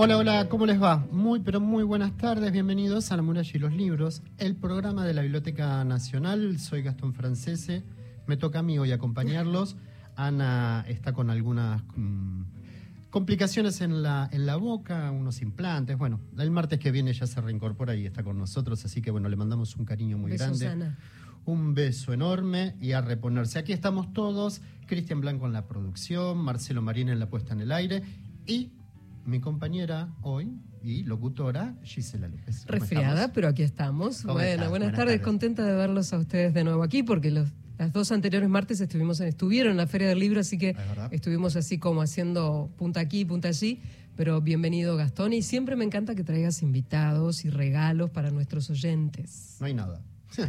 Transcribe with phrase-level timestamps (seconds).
[0.00, 1.04] Hola, hola, ¿cómo les va?
[1.10, 5.12] Muy, pero muy buenas tardes, bienvenidos a La Muralla y los Libros, el programa de
[5.12, 6.60] la Biblioteca Nacional.
[6.60, 7.82] Soy Gastón Francese,
[8.28, 9.76] me toca a mí hoy acompañarlos.
[10.14, 12.42] Ana está con algunas mm,
[13.10, 15.98] complicaciones en la, en la boca, unos implantes.
[15.98, 19.28] Bueno, el martes que viene ya se reincorpora y está con nosotros, así que bueno,
[19.28, 20.86] le mandamos un cariño muy Besos, grande.
[20.86, 20.98] Ana.
[21.44, 23.58] Un beso enorme y a reponerse.
[23.58, 27.72] Aquí estamos todos, Cristian Blanco en la producción, Marcelo Marín en la puesta en el
[27.72, 28.04] aire
[28.46, 28.70] y
[29.28, 30.50] mi compañera hoy
[30.82, 32.64] y locutora Gisela López.
[32.66, 33.30] ¿Cómo Resfriada, estamos?
[33.34, 34.22] pero aquí estamos.
[34.22, 35.06] ¿Cómo Bueno, buenas, Buenas tardes.
[35.16, 35.20] tardes.
[35.24, 39.20] contenta de verlos a ustedes de nuevo aquí porque los, las dos anteriores martes estuvimos
[39.20, 40.74] en- estuvieron en la Feria del Libro, así que
[41.10, 43.82] estuvimos así como haciendo punta aquí, punta allí.
[44.16, 49.56] Pero bienvenido Gastón y siempre me encanta que traigas invitados y regalos para nuestros oyentes.
[49.60, 50.02] No hay nada.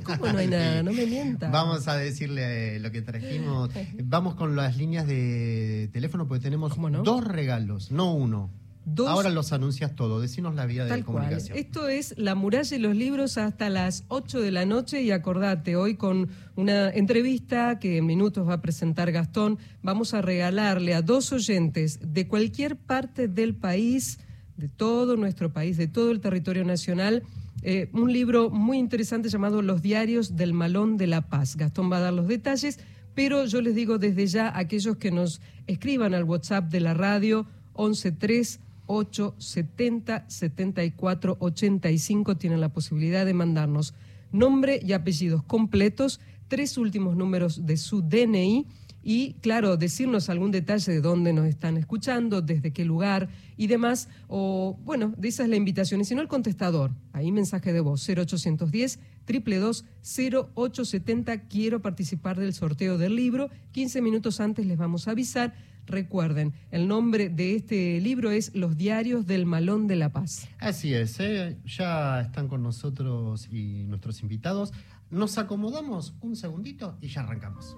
[0.03, 0.81] ¿Cómo no hay nada?
[0.83, 1.51] No me mientas.
[1.51, 3.69] Vamos a decirle eh, lo que trajimos.
[4.03, 7.03] Vamos con las líneas de teléfono porque tenemos ¿Cómo no?
[7.03, 8.49] dos regalos, no uno.
[8.95, 10.19] Dos- Ahora los anuncias todo.
[10.21, 11.03] Decinos la vía de cual.
[11.05, 11.57] comunicación.
[11.57, 15.75] Esto es La muralla y los libros hasta las 8 de la noche y acordate,
[15.75, 21.01] hoy con una entrevista que en minutos va a presentar Gastón, vamos a regalarle a
[21.01, 24.19] dos oyentes de cualquier parte del país,
[24.57, 27.23] de todo nuestro país, de todo el territorio nacional,
[27.61, 31.55] eh, un libro muy interesante llamado Los diarios del Malón de la Paz.
[31.57, 32.79] Gastón va a dar los detalles,
[33.15, 36.93] pero yo les digo desde ya a aquellos que nos escriban al WhatsApp de la
[36.93, 37.45] radio
[37.75, 38.59] 113
[38.91, 43.93] 870 74 85 tienen la posibilidad de mandarnos
[44.31, 48.65] nombre y apellidos completos, tres últimos números de su DNI
[49.01, 54.09] y, claro, decirnos algún detalle de dónde nos están escuchando, desde qué lugar y demás.
[54.27, 56.01] O, bueno, de esa es la invitación.
[56.01, 56.91] Y si no, el contestador.
[57.13, 61.47] Ahí mensaje de voz 0810 222 0870.
[61.47, 63.49] Quiero participar del sorteo del libro.
[63.71, 65.53] 15 minutos antes les vamos a avisar.
[65.89, 70.47] Recuerden, el nombre de este libro es Los Diarios del Malón de la Paz.
[70.59, 71.57] Así es, ¿eh?
[71.65, 74.71] ya están con nosotros y nuestros invitados.
[75.09, 77.75] Nos acomodamos un segundito y ya arrancamos.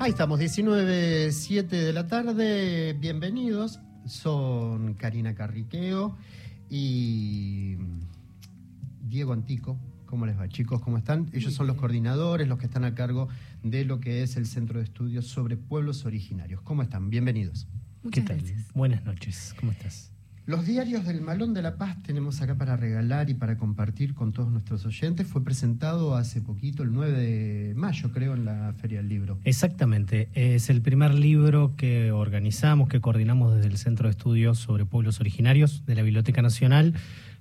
[0.00, 2.94] Ahí estamos, 19.07 de la tarde.
[2.94, 3.80] Bienvenidos.
[4.06, 6.16] Son Karina Carriqueo
[6.70, 7.76] y
[9.08, 9.78] Diego Antico.
[10.04, 10.80] ¿Cómo les va, chicos?
[10.80, 11.28] ¿Cómo están?
[11.32, 13.28] Ellos son los coordinadores, los que están a cargo
[13.62, 16.60] de lo que es el Centro de Estudios sobre Pueblos Originarios.
[16.62, 17.10] ¿Cómo están?
[17.10, 17.68] Bienvenidos.
[18.10, 18.40] ¿Qué tal?
[18.74, 20.12] Buenas noches, ¿cómo estás?
[20.46, 24.32] Los diarios del Malón de la Paz tenemos acá para regalar y para compartir con
[24.32, 25.26] todos nuestros oyentes.
[25.26, 29.40] Fue presentado hace poquito, el 9 de mayo, creo, en la Feria del Libro.
[29.42, 34.86] Exactamente, es el primer libro que organizamos, que coordinamos desde el Centro de Estudios sobre
[34.86, 36.94] Pueblos Originarios de la Biblioteca Nacional.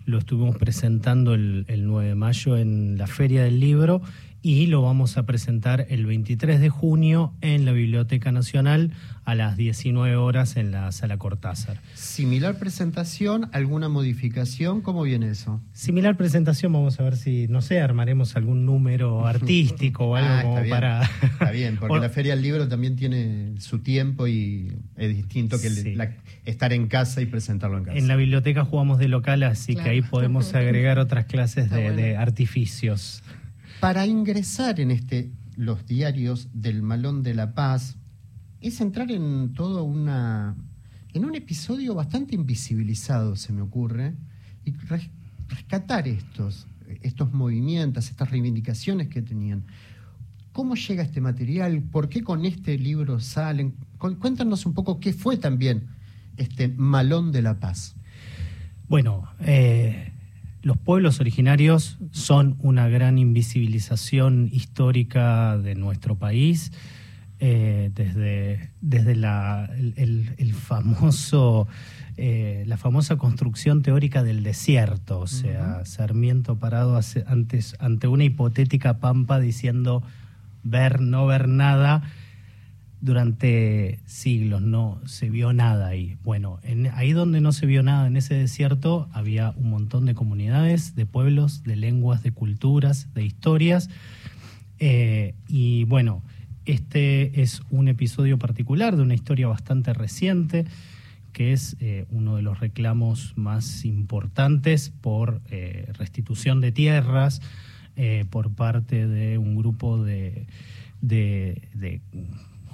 [0.05, 4.01] Lo estuvimos presentando el, el 9 de mayo en la Feria del Libro
[4.47, 8.91] y lo vamos a presentar el 23 de junio en la Biblioteca Nacional
[9.23, 11.81] a las 19 horas en la Sala Cortázar.
[11.95, 15.61] Similar presentación, alguna modificación, ¿cómo viene eso?
[15.73, 20.35] Similar presentación, vamos a ver si, no sé, armaremos algún número artístico o algo Ah,
[20.37, 20.69] está como bien.
[20.69, 21.01] para...
[21.23, 25.59] Está bien, porque O- la Feria del Libro también tiene su tiempo y es distinto
[25.59, 25.95] que el- Sí.
[25.95, 26.11] la-
[26.45, 27.97] estar en casa y presentarlo en casa.
[27.97, 29.85] En la biblioteca jugamos de local, así Claro.
[29.85, 31.97] que ahí podemos agregar otras clases Está de, bueno.
[31.97, 33.23] de artificios.
[33.79, 37.95] Para ingresar en este los diarios del Malón de la Paz
[38.61, 40.55] es entrar en todo una
[41.13, 44.15] en un episodio bastante invisibilizado, se me ocurre,
[44.65, 45.09] y res-
[45.47, 46.67] rescatar estos
[47.01, 49.63] estos movimientos, estas reivindicaciones que tenían.
[50.51, 51.81] ¿Cómo llega este material?
[51.81, 53.75] ¿Por qué con este libro salen?
[53.97, 55.87] Cu- Cuéntanos un poco qué fue también
[56.37, 57.95] este Malón de la Paz.
[58.87, 60.11] Bueno, eh,
[60.65, 66.71] los pueblos originarios son una gran invisibilización histórica de nuestro país.
[67.39, 71.67] eh, desde, desde la, el, famoso,
[72.15, 78.23] eh, la famosa construcción teórica del desierto, o sea, Sarmiento parado hace- antes, ante una
[78.23, 80.01] hipotética pampa diciendo
[80.63, 82.03] ver, no ver nada,
[83.05, 86.17] durante siglos no se vio nada ahí.
[86.23, 90.15] Bueno, en, ahí donde no se vio nada en ese desierto había un montón de
[90.15, 93.89] comunidades, de pueblos, de lenguas, de culturas, de historias.
[94.79, 96.23] Eh, y bueno,
[96.65, 100.65] este es un episodio particular de una historia bastante reciente
[101.31, 107.41] que es eh, uno de los reclamos más importantes por eh, restitución de tierras
[108.29, 110.47] por parte de un grupo de-
[110.99, 112.01] de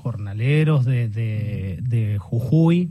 [0.01, 2.89] jornaleros de, Jujuy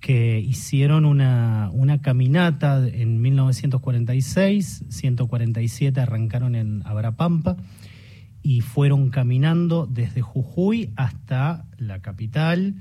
[0.00, 7.56] que hicieron una, una caminata en 1946, 147 arrancaron en Abrapampa
[8.42, 12.76] y fueron caminando desde Jujuy hasta la capital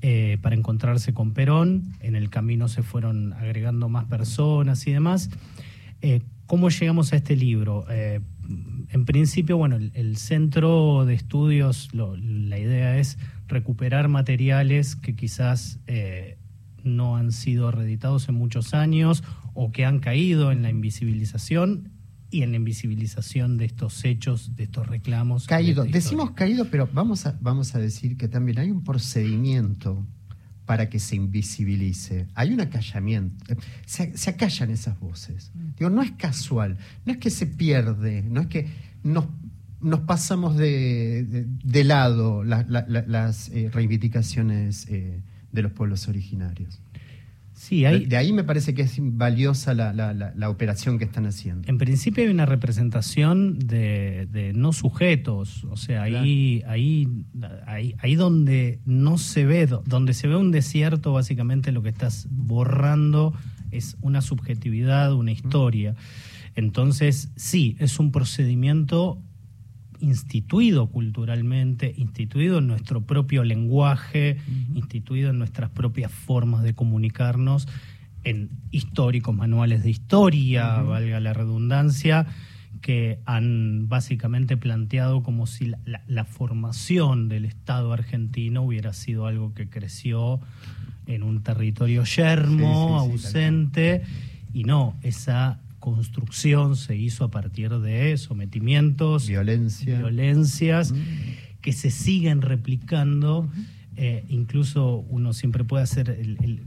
[0.00, 1.94] eh, para encontrarse con Perón.
[2.00, 5.30] En el camino se fueron agregando más personas y demás.
[6.00, 7.84] Eh, ¿Cómo llegamos a este libro?
[7.88, 13.18] Eh, en principio, bueno, el, centro de estudios, la idea es
[13.48, 15.78] recuperar materiales que quizás
[16.84, 19.22] no han sido reeditados en muchos años
[19.54, 21.92] o que han caído en la invisibilización
[22.30, 25.46] y en la invisibilización de estos hechos, de estos reclamos.
[25.46, 30.06] Caído, decimos caído, pero vamos a, vamos a decir que también hay un procedimiento
[30.66, 32.26] para que se invisibilice.
[32.34, 33.54] Hay un acallamiento.
[33.86, 35.50] Se, acallan esas voces.
[35.78, 38.68] Digo, no es casual, no es que se pierde, no es que
[39.02, 39.26] nos,
[39.80, 45.20] nos pasamos de, de, lado las eh, reivindicaciones eh,
[45.50, 46.80] de los pueblos originarios.
[47.62, 51.68] Sí, hay, de, ahí me parece que es valiosa la, operación que están haciendo.
[51.68, 57.24] En principio hay una representación de, no sujetos, o sea, ahí, ahí,
[58.00, 63.32] ahí, donde no se ve, donde se ve un desierto, básicamente lo que estás borrando
[63.70, 65.94] es una subjetividad, una historia.
[66.56, 69.22] Entonces, sí, es un procedimiento
[70.02, 74.36] instituido culturalmente, instituido en nuestro propio lenguaje,
[74.74, 77.68] instituido en nuestras propias formas de comunicarnos,
[78.24, 82.26] en históricos manuales de historia, valga la redundancia,
[82.80, 89.68] que han básicamente planteado como si la, formación del Estado argentino hubiera sido algo que
[89.68, 90.40] creció
[91.06, 94.02] en un territorio yermo, ausente,
[94.52, 99.98] y no, esa construcción se hizo a partir de sometimientos, Violencia.
[99.98, 100.94] violencias,
[101.60, 103.50] que se siguen replicando.
[103.96, 106.16] Eh, incluso uno siempre puede hacer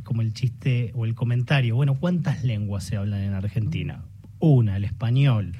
[0.03, 4.03] como el chiste o el comentario, bueno, ¿cuántas lenguas se hablan en Argentina?
[4.37, 5.53] Una, el español.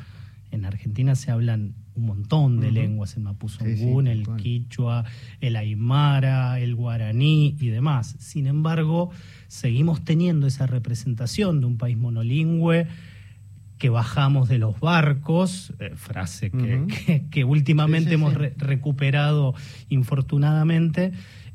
[0.51, 5.05] En Argentina se hablan un montón de lenguas, el mapuzungún, el quichua,
[5.39, 8.15] el aymara, el guaraní y demás.
[8.19, 9.11] Sin embargo,
[9.47, 12.87] seguimos teniendo esa representación de un país monolingüe,
[13.77, 19.53] que bajamos de los barcos, eh, frase que, últimamente hemos recuperado
[19.89, 21.11] infortunadamente.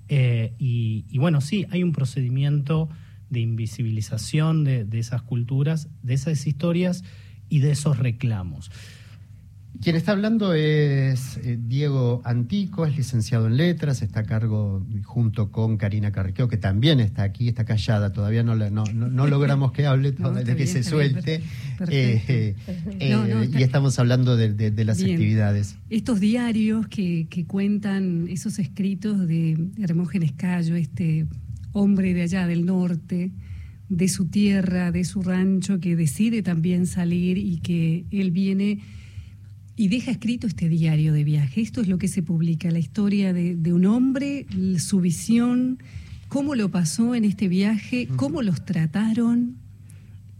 [0.09, 2.89] Eh, y, bueno, sí, hay un procedimiento
[3.31, 7.05] de invisibilización de, de esas culturas, de esas historias
[7.49, 8.71] y de esos reclamos.
[9.83, 15.51] Quien está hablando es eh, Diego Antico, es licenciado en letras, está a cargo junto
[15.51, 20.13] con Karina Carriqueo, que también está aquí, está callada, todavía no, no, logramos que hable,
[20.45, 21.43] de que se suelte.
[21.89, 22.55] Eh,
[22.99, 25.77] eh, y estamos hablando de, las actividades.
[25.89, 31.27] Estos diarios que, que, cuentan esos escritos de Hermógenes Cayo, este
[31.73, 33.31] hombre de allá del norte,
[33.89, 38.81] de su tierra, de su rancho, que decide también salir y que él viene
[39.81, 41.63] y deja escrito este diario de viaje.
[41.63, 44.45] Esto es lo que se publica, la historia de, un hombre,
[44.79, 45.79] su visión,
[46.29, 49.57] cómo lo pasó en este viaje, cómo los trataron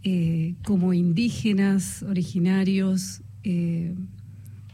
[0.05, 3.23] eh, como indígenas originarios.
[3.43, 3.95] Eh,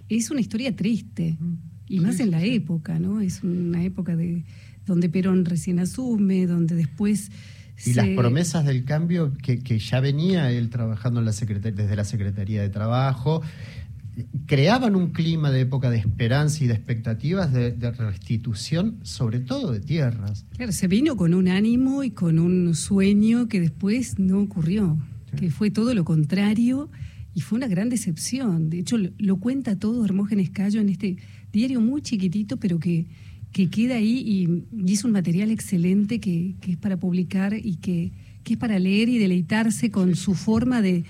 [0.08, 1.36] es una historia triste,
[1.86, 3.20] y más en la época, ¿no?
[3.20, 4.42] Es una época de
[4.84, 7.30] donde Perón recién asume, donde después...
[7.84, 12.62] Y las promesas del cambio que, ya venía él trabajando en la desde la Secretaría
[12.62, 13.42] de Trabajo,
[14.46, 19.80] creaban un clima de época de esperanza y de expectativas de, restitución, sobre todo de
[19.80, 20.46] tierras.
[20.56, 24.98] Claro, se vino con un ánimo y con un sueño que después no ocurrió,
[25.36, 26.90] que fue todo lo contrario
[27.34, 28.70] y fue una gran decepción.
[28.70, 31.16] De hecho, lo, cuenta todo Hermógenes Cayo en este
[31.52, 33.06] diario muy chiquitito, pero que,
[33.52, 38.12] que queda ahí y, es un material excelente que, es para publicar y que,
[38.44, 41.04] que es para leer y deleitarse con su forma de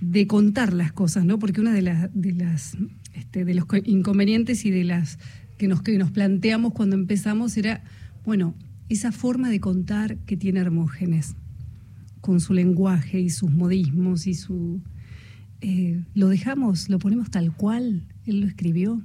[0.00, 1.38] de contar las cosas, ¿no?
[1.38, 2.76] Porque una de las, de las,
[3.14, 5.18] este, de los inconvenientes y de las
[5.56, 7.82] que nos, que nos planteamos cuando empezamos era,
[8.24, 8.54] bueno,
[8.88, 11.34] esa forma de contar que tiene Hermógenes,
[12.20, 14.80] con su lenguaje y sus modismos y su
[15.60, 19.02] eh, lo dejamos, lo ponemos tal cual él lo escribió.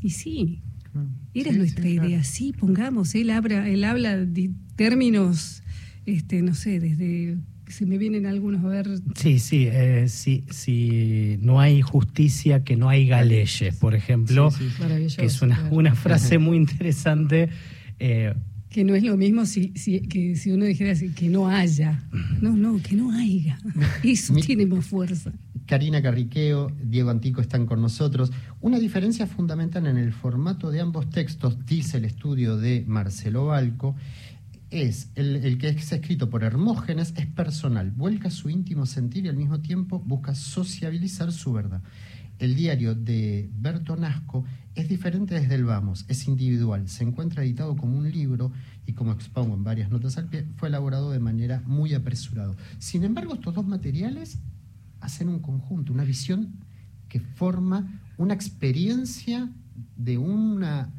[0.00, 0.60] Y sí,
[1.34, 5.62] era nuestra idea, sí, pongamos, él habla, él habla de términos,
[6.06, 7.38] este, no sé, desde
[7.68, 8.88] se me vienen algunos a ver.
[9.14, 14.50] Sí, sí, eh, si no hay justicia, que no hay leyes, por ejemplo,
[15.16, 17.48] que es una, una frase muy interesante.
[17.98, 18.34] Eh,
[18.70, 22.02] que no es lo mismo si, si, que si uno dijera así, que no haya.
[22.40, 23.58] No, no, que no haya.
[24.04, 25.32] Eso tiene más fuerza.
[25.66, 28.32] Karina Carriqueo, Diego Antico están con nosotros.
[28.60, 33.94] Una diferencia fundamental en el formato de ambos textos, dice el estudio de Marcelo Balco,
[34.70, 39.36] es el, que es escrito por Hermógenes, es personal, vuelca su íntimo sentir y al
[39.36, 41.82] mismo tiempo busca sociabilizar su verdad.
[42.38, 44.44] El diario de Bertonasco
[44.74, 48.52] es diferente desde el vamos, es individual, se encuentra editado como un libro
[48.86, 52.54] y como expongo en varias notas al pie, fue elaborado de manera muy apresurada.
[52.78, 54.38] Sin embargo, estos dos materiales
[55.00, 56.54] hacen un conjunto, una visión
[57.08, 59.50] que forma una experiencia
[59.96, 60.92] de una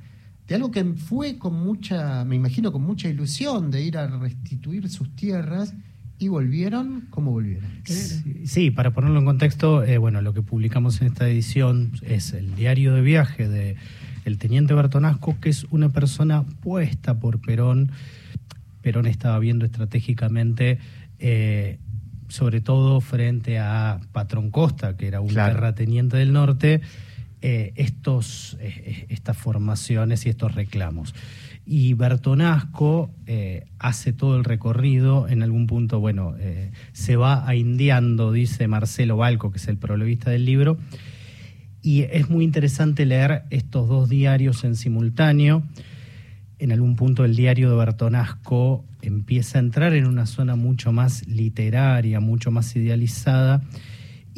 [0.49, 4.89] de algo que fue con mucha, me imagino, con mucha ilusión de ir a restituir
[4.89, 5.75] sus tierras
[6.17, 7.69] y volvieron como volvieron.
[7.85, 12.55] Sí, para ponerlo en contexto, eh, bueno, lo que publicamos en esta edición es el
[12.55, 13.77] diario de viaje de
[14.25, 17.91] el teniente Bertonasco, que es una persona puesta por Perón.
[18.81, 20.79] Perón estaba viendo estratégicamente,
[21.19, 21.77] eh,
[22.27, 26.81] sobre todo frente a Patrón Costa, que era un terrateniente del norte,
[27.41, 31.15] eh, estos, eh, estas formaciones y estos reclamos.
[31.65, 36.35] Y Bertonasco eh, hace todo el recorrido, en algún punto, bueno,
[36.91, 40.77] se va a indiando, dice Marcelo Balco, que es el prologuista del libro,
[41.81, 45.63] y es muy interesante leer estos dos diarios en simultáneo.
[46.57, 51.25] En algún punto el diario de Bertonasco empieza a entrar en una zona mucho más
[51.25, 53.61] literaria, mucho más idealizada,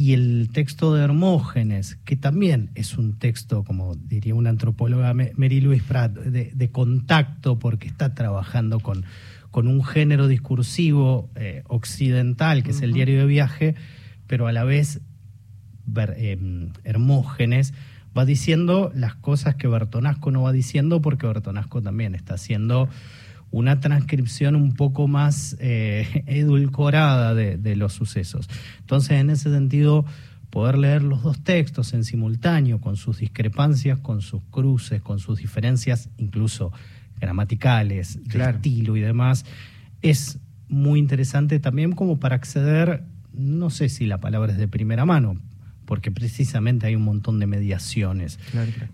[0.02, 5.62] y el texto de Hermógenes, que también es un texto, como diría una antropóloga, Mary
[5.62, 9.06] Louise Pratt, de, contacto, porque está trabajando con,
[9.52, 13.76] con un género discursivo eh, occidental, que es el diario de viaje,
[14.26, 15.02] pero a la vez
[15.96, 17.76] eh, Hermógenes
[18.18, 22.90] va diciendo las cosas que Bertonasco no va diciendo, porque Bertonasco también está haciendo
[23.52, 28.50] una transcripción un poco más eh, edulcorada de, los sucesos.
[28.80, 30.06] Entonces, en ese sentido,
[30.50, 35.40] poder leer los dos textos en simultáneo, con sus discrepancias, con sus cruces, con sus
[35.40, 36.72] diferencias, incluso
[37.20, 39.46] gramaticales, de estilo y demás,
[40.02, 43.04] es muy interesante también como para acceder,
[43.34, 45.38] no sé si la palabra es de primera mano,
[45.86, 48.40] porque precisamente hay un montón de mediaciones,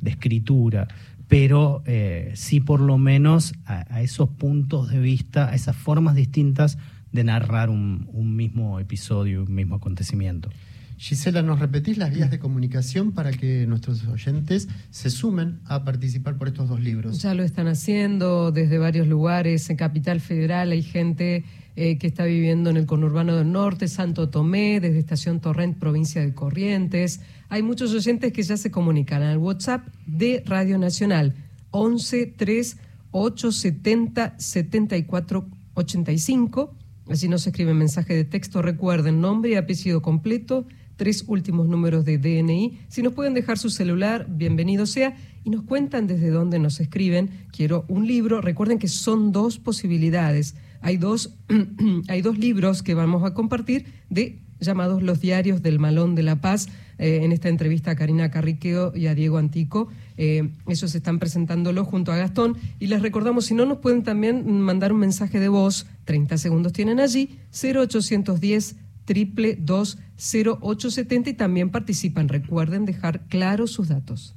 [0.01, 0.87] de escritura,
[1.27, 6.77] pero eh, sí por lo menos a, esos puntos de vista, a esas formas distintas
[7.12, 10.50] de narrar un, mismo episodio, un mismo acontecimiento.
[10.98, 16.38] Gisela, ¿nos repetís las vías de comunicación para que nuestros oyentes se sumen a participar
[16.38, 17.22] por estos dos libros?
[17.22, 19.69] Ya lo están haciendo desde varios lugares.
[19.69, 21.46] En Capital Federal hay gente
[21.79, 26.22] eh, que está viviendo en el conurbano del norte, Santo Tomé, desde Estación Torrent, provincia
[26.22, 27.22] de Corrientes.
[27.50, 31.36] Hay muchos oyentes que ya se comunican al WhatsApp de Radio Nacional,
[31.69, 32.77] 11 3
[33.12, 36.74] 870 74 85.
[37.12, 38.63] Así nos escriben mensaje de texto.
[38.63, 40.65] Recuerden nombre y apellido completo,
[40.96, 42.79] tres últimos números de DNI.
[42.88, 45.15] Si nos pueden dejar su celular, bienvenido sea.
[45.43, 47.29] Y nos cuentan desde dónde nos escriben.
[47.55, 48.41] Quiero un libro.
[48.41, 50.55] Recuerden que son dos posibilidades
[50.88, 51.34] hay dos,
[52.08, 56.39] hay dos libros que vamos a compartir de llamados Los Diarios del Malón de la
[56.39, 56.70] Paz.
[56.98, 59.89] Eh, en esta entrevista a Karina Carriqueo y a Diego Antico.
[60.17, 62.56] Eh, ellos están presentándolo junto a Gastón.
[62.79, 65.88] Y les recordamos, si no, nos pueden también mandar un mensaje de voz.
[66.06, 67.38] 30 segundos tienen allí.
[67.51, 72.29] 0810 triple 0870 y también participan.
[72.29, 74.36] Recuerden dejar claros sus datos.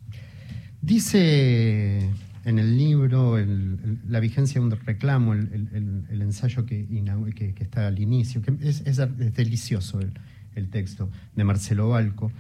[0.83, 2.11] Dice
[2.45, 3.37] en el libro,
[4.09, 6.87] la vigencia de un reclamo, el, ensayo que,
[7.59, 8.85] está al inicio, es,
[9.35, 12.33] delicioso el, texto de Marcelo Balco.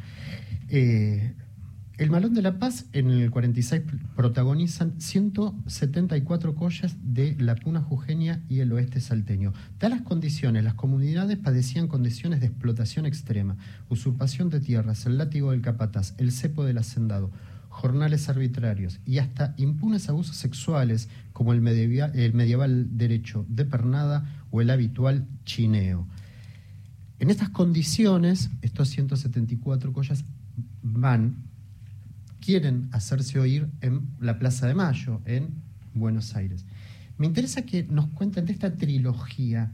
[0.69, 1.33] Eh,
[2.00, 3.83] el Malón de la Paz en el 46
[4.16, 9.52] protagonizan 174 collas de la Puna Jujeña y el oeste salteño.
[9.80, 13.59] las condiciones, las comunidades padecían condiciones de explotación extrema,
[13.90, 17.30] usurpación de tierras, el látigo del capataz, el cepo del hacendado,
[17.70, 24.70] jornales arbitrarios y hasta impunes abusos sexuales como el medieval, derecho de pernada o el
[24.70, 26.06] habitual chineo.
[27.20, 30.24] En estas condiciones, estos 174 collas
[30.82, 31.36] van,
[32.40, 35.50] quieren hacerse oír en la Plaza de Mayo, en
[35.94, 36.66] Buenos Aires.
[37.18, 39.70] Me interesa que nos cuenten de esta trilogía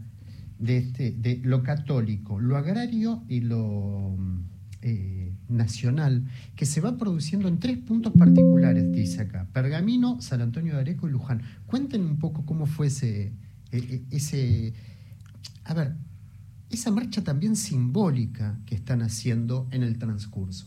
[0.59, 4.17] de, este, de lo católico, lo agrario y lo
[4.83, 10.75] eh, nacional que se va produciendo en tres puntos particulares, dice acá, Pergamino, San Antonio
[10.75, 11.43] de Areco y Luján.
[11.67, 13.33] Cuenten un poco cómo fue ese,
[13.73, 14.75] e, e, ese,
[15.65, 15.95] a ver,
[16.71, 20.67] esa marcha también simbólica que están haciendo en el transcurso.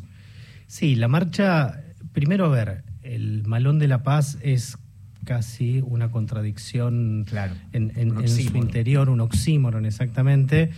[0.67, 4.77] Sí, la marcha, primero a ver, el Malón de la Paz es
[5.25, 10.71] casi una contradicción claro, en, en su interior, un oxímoron exactamente.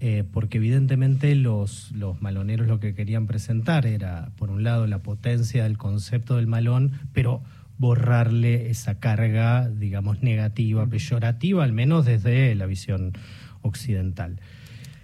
[0.00, 5.02] Eh, porque evidentemente los, los maloneros lo que querían presentar era, por un lado, la
[5.02, 7.42] potencia del concepto del malón, pero
[7.78, 13.12] borrarle esa carga, digamos, negativa, peyorativa, al menos desde la visión
[13.62, 14.40] occidental.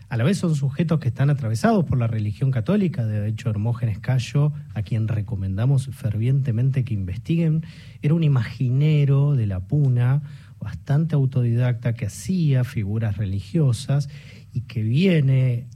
[0.08, 3.06] A la vez son sujetos que están atravesados por la religión católica.
[3.06, 7.64] De hecho, Hermógenes Cayo, a quien recomendamos fervientemente que investiguen,
[8.02, 10.22] era un imaginero de la puna,
[10.58, 14.08] bastante autodidacta, que hacía figuras religiosas
[14.52, 15.68] y que viene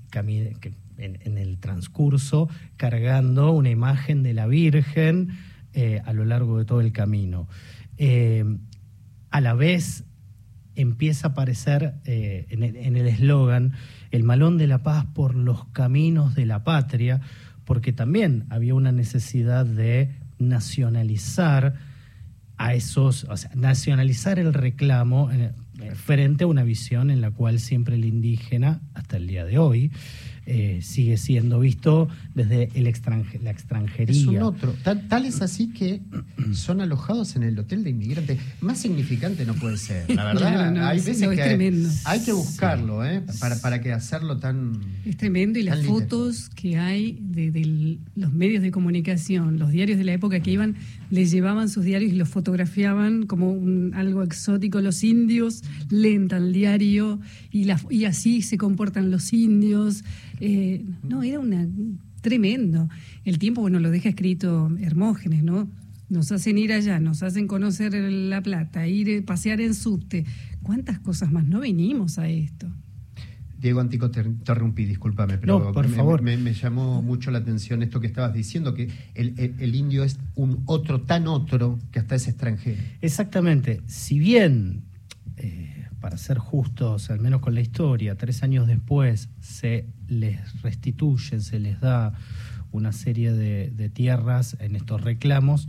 [0.96, 5.30] en, el transcurso cargando una imagen de la Virgen
[5.72, 7.48] eh, a lo largo de todo el camino.
[7.98, 8.44] Eh,
[9.30, 10.04] a la vez
[10.76, 13.72] empieza a aparecer eh, en el eslogan
[14.10, 17.20] el malón de la paz por los caminos de la patria,
[17.64, 21.74] porque también había una necesidad de nacionalizar
[22.56, 25.30] a esos, o sea, nacionalizar el reclamo
[25.94, 29.90] frente a una visión en la cual siempre el indígena, hasta el día de hoy,
[30.46, 34.14] eh, sigue siendo visto desde el la extranjería.
[34.14, 34.74] Es un otro.
[34.82, 36.02] Tal, es así que
[36.52, 38.38] son alojados en el hotel de inmigrantes.
[38.60, 40.86] Más significante no puede ser, la verdad.
[40.86, 41.42] hay veces que
[42.04, 43.22] hay, que buscarlo, ¿eh?
[43.40, 44.80] Para, para que hacerlo tan.
[45.04, 50.04] Es tremendo y las fotos que hay de, los medios de comunicación, los diarios de
[50.04, 50.76] la época que iban,
[51.10, 54.80] les llevaban sus diarios y los fotografiaban como un, algo exótico.
[54.80, 57.20] Los indios leen al diario
[57.50, 60.04] y, la, y así se comportan los indios.
[60.40, 61.66] Eh, no, era una
[62.20, 62.88] tremendo.
[63.24, 65.68] El tiempo, bueno, lo deja escrito Hermógenes, ¿no?
[66.08, 70.24] Nos hacen ir allá, nos hacen conocer La Plata, ir a pasear en subte.
[70.62, 71.44] ¿Cuántas cosas más?
[71.46, 72.66] No venimos a esto.
[73.58, 76.20] Diego Antico, te interrumpí, discúlpame, pero por me, favor.
[76.20, 81.00] Me, llamó mucho la atención esto que estabas diciendo, que el, indio es un otro
[81.00, 82.82] tan otro que hasta es extranjero.
[83.00, 83.80] Exactamente.
[83.86, 84.82] Si bien
[85.38, 85.73] eh,
[86.04, 91.58] para ser justos, al menos con la historia, tres años después se les restituyen, se
[91.58, 92.12] les da
[92.72, 95.66] una serie de, tierras en estos reclamos,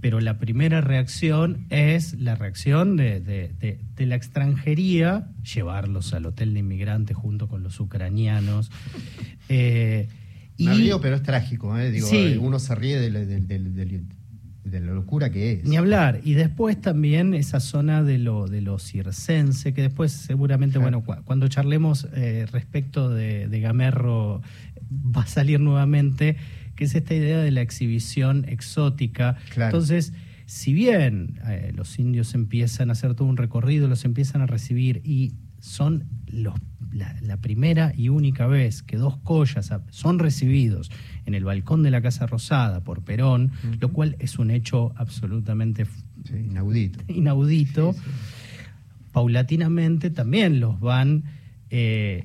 [0.00, 7.16] pero la primera reacción es la reacción de, la extranjería, llevarlos al hotel de inmigrantes
[7.16, 8.68] junto con los ucranianos.
[9.48, 10.08] Eh,
[10.58, 11.76] Me río, pero es trágico.
[11.76, 11.90] ¿eh?
[11.90, 12.08] Digo,
[12.40, 14.21] Uno se ríe del
[14.64, 15.64] de la locura que es.
[15.64, 16.20] Ni hablar.
[16.24, 21.48] Y después también esa zona de lo, de lo circense, que después seguramente, bueno, cuando
[21.48, 24.42] charlemos eh, respecto de, Gamerro
[24.90, 26.36] va a salir nuevamente,
[26.76, 29.36] que es esta idea de la exhibición exótica.
[29.56, 30.12] Entonces,
[30.46, 35.00] si bien eh, los indios empiezan a hacer todo un recorrido, los empiezan a recibir
[35.04, 36.54] y son los
[36.92, 40.90] la, primera y única vez que dos collas son recibidos
[41.26, 45.86] en el balcón de la Casa Rosada por Perón, lo cual es un hecho absolutamente
[46.30, 47.00] inaudito.
[47.08, 47.94] inaudito
[49.12, 51.24] paulatinamente también los van
[51.70, 52.24] eh,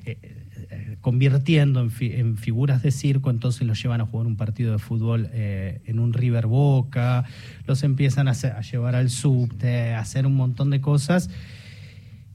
[0.70, 5.28] eh, convirtiendo en, figuras de circo, entonces los llevan a jugar un partido de fútbol
[5.32, 7.24] eh, en un River Boca,
[7.66, 11.30] los empiezan a, a llevar al subte, a hacer un montón de cosas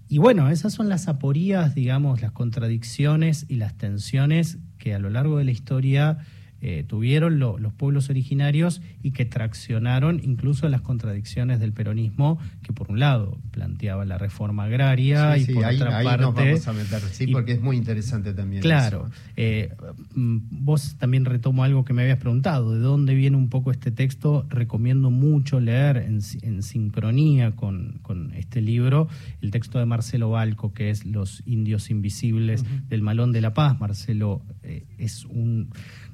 [0.07, 5.09] y bueno, esas son las aporías, digamos, las contradicciones y las tensiones que a lo
[5.09, 6.19] largo de la historia
[6.65, 12.89] eh, tuvieron los pueblos originarios y que traccionaron incluso las contradicciones del peronismo, que por
[12.89, 16.21] un lado planteaba la reforma agraria y por otra parte.
[16.21, 18.62] Nos vamos a meter, sí, porque es muy interesante también.
[18.62, 19.10] Claro.
[19.36, 19.76] Eh,
[20.15, 23.91] mm, vos también retomo algo que me habías preguntado, ¿de dónde viene un poco este
[23.91, 24.45] texto?
[24.47, 26.21] Recomiendo mucho leer en,
[26.62, 27.99] sincronía con,
[28.38, 29.10] este libro
[29.41, 33.78] el texto de Marcelo Balco, que es Los indios invisibles del Malón de la Paz.
[33.82, 35.67] Marcelo eh, es un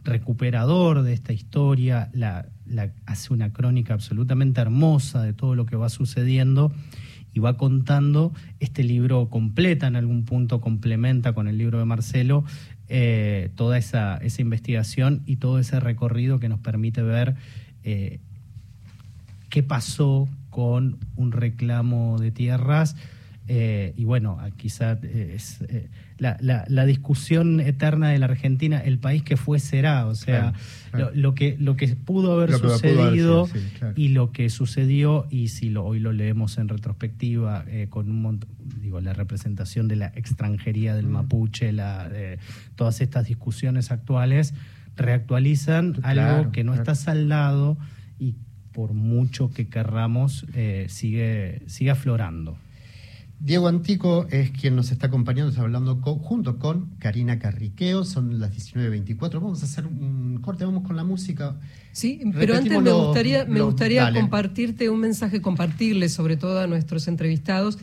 [0.03, 2.45] recuperador de esta historia, la,
[3.05, 6.71] hace una crónica absolutamente hermosa de todo lo que va sucediendo
[7.33, 8.33] y va contando.
[8.59, 12.43] Este libro completa en algún punto, complementa con el libro de Marcelo
[12.87, 17.35] eh, toda esa, esa, investigación y todo ese recorrido que nos permite ver
[17.83, 18.19] eh,
[19.49, 22.95] qué pasó con un reclamo de tierras.
[23.47, 25.59] Eh, y bueno, quizá es
[26.19, 30.53] la, discusión eterna de la Argentina, el país que fue será, o sea,
[31.13, 33.47] Lo, que, lo que pudo haber sucedido
[33.95, 38.21] y lo que sucedió, y si lo, hoy lo leemos en retrospectiva, eh, con un
[38.21, 38.49] montón,
[38.81, 41.11] digo, la representación de la extranjería del mm.
[41.11, 42.09] mapuche, la,
[42.75, 44.53] todas estas discusiones actuales,
[44.99, 47.77] reactualizan algo que no está saldado
[48.19, 48.35] y
[48.71, 52.57] por mucho que querramos, eh, sigue, sigue aflorando.
[53.41, 58.51] Diego Antico es quien nos está acompañando, está hablando junto con Karina Carriqueo, son las
[58.51, 59.35] 19.24.
[59.35, 61.55] Vamos a hacer un corte, vamos con la música.
[61.93, 67.07] Sí, pero antes me gustaría, me gustaría compartirte un mensaje, compartirle sobre todo a nuestros
[67.07, 67.79] entrevistados,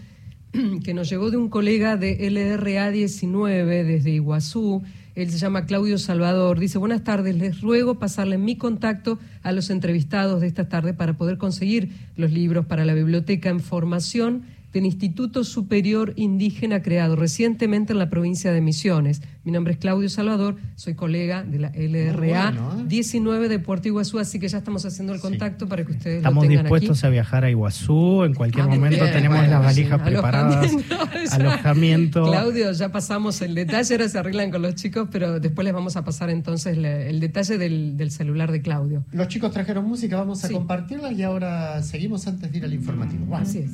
[0.85, 4.83] que nos llegó de un colega de LRA 19 desde Iguazú,
[5.15, 6.61] Él se llama Claudio Salvador.
[6.61, 11.17] Dice, buenas tardes, les ruego pasarle mi contacto a los entrevistados de esta tarde para
[11.17, 17.95] poder conseguir los libros para la biblioteca en formación del Instituto Superior Indígena creado recientemente
[17.95, 19.23] en la provincia de Misiones.
[19.43, 22.53] Mi nombre es Claudio Salvador, soy colega de la LRA
[22.87, 23.49] 19 ¿eh?
[23.49, 26.49] de Puerto Iguazú, así que ya estamos haciendo el contacto para que ustedes estamos lo
[26.51, 30.71] tengan dispuestos a viajar a Iguazú, en cualquier ah, momento tenemos las valijas preparadas,
[31.31, 35.73] alojamiento, Claudio, ya pasamos el detalle, ahora se arreglan con los chicos, pero después les
[35.73, 39.07] vamos a pasar entonces el detalle del, celular de Claudio.
[39.13, 43.35] Los chicos trajeron música, vamos a compartirla y ahora seguimos antes de ir al informativo.
[43.35, 43.71] Así es.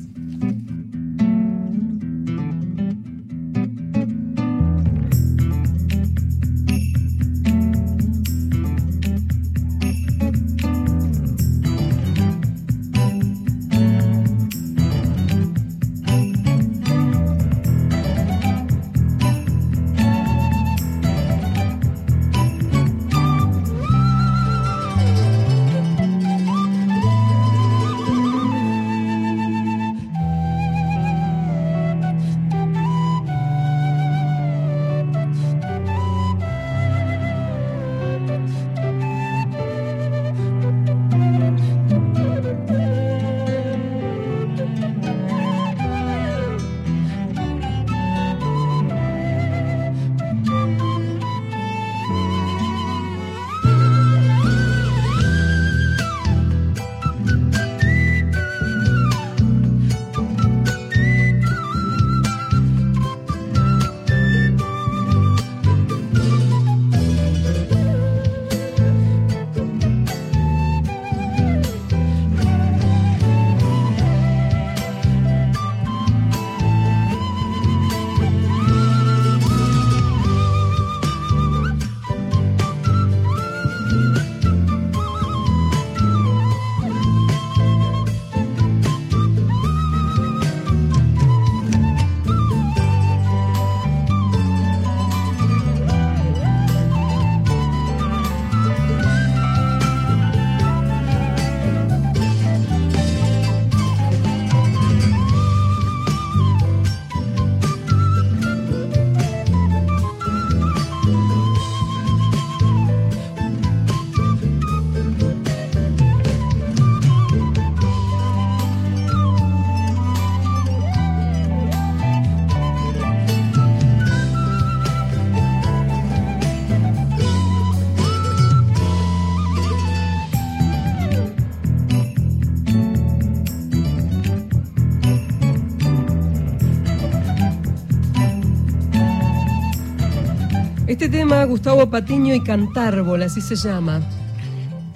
[141.53, 144.01] Gustavo Patiño y Cantárbol, así se llama.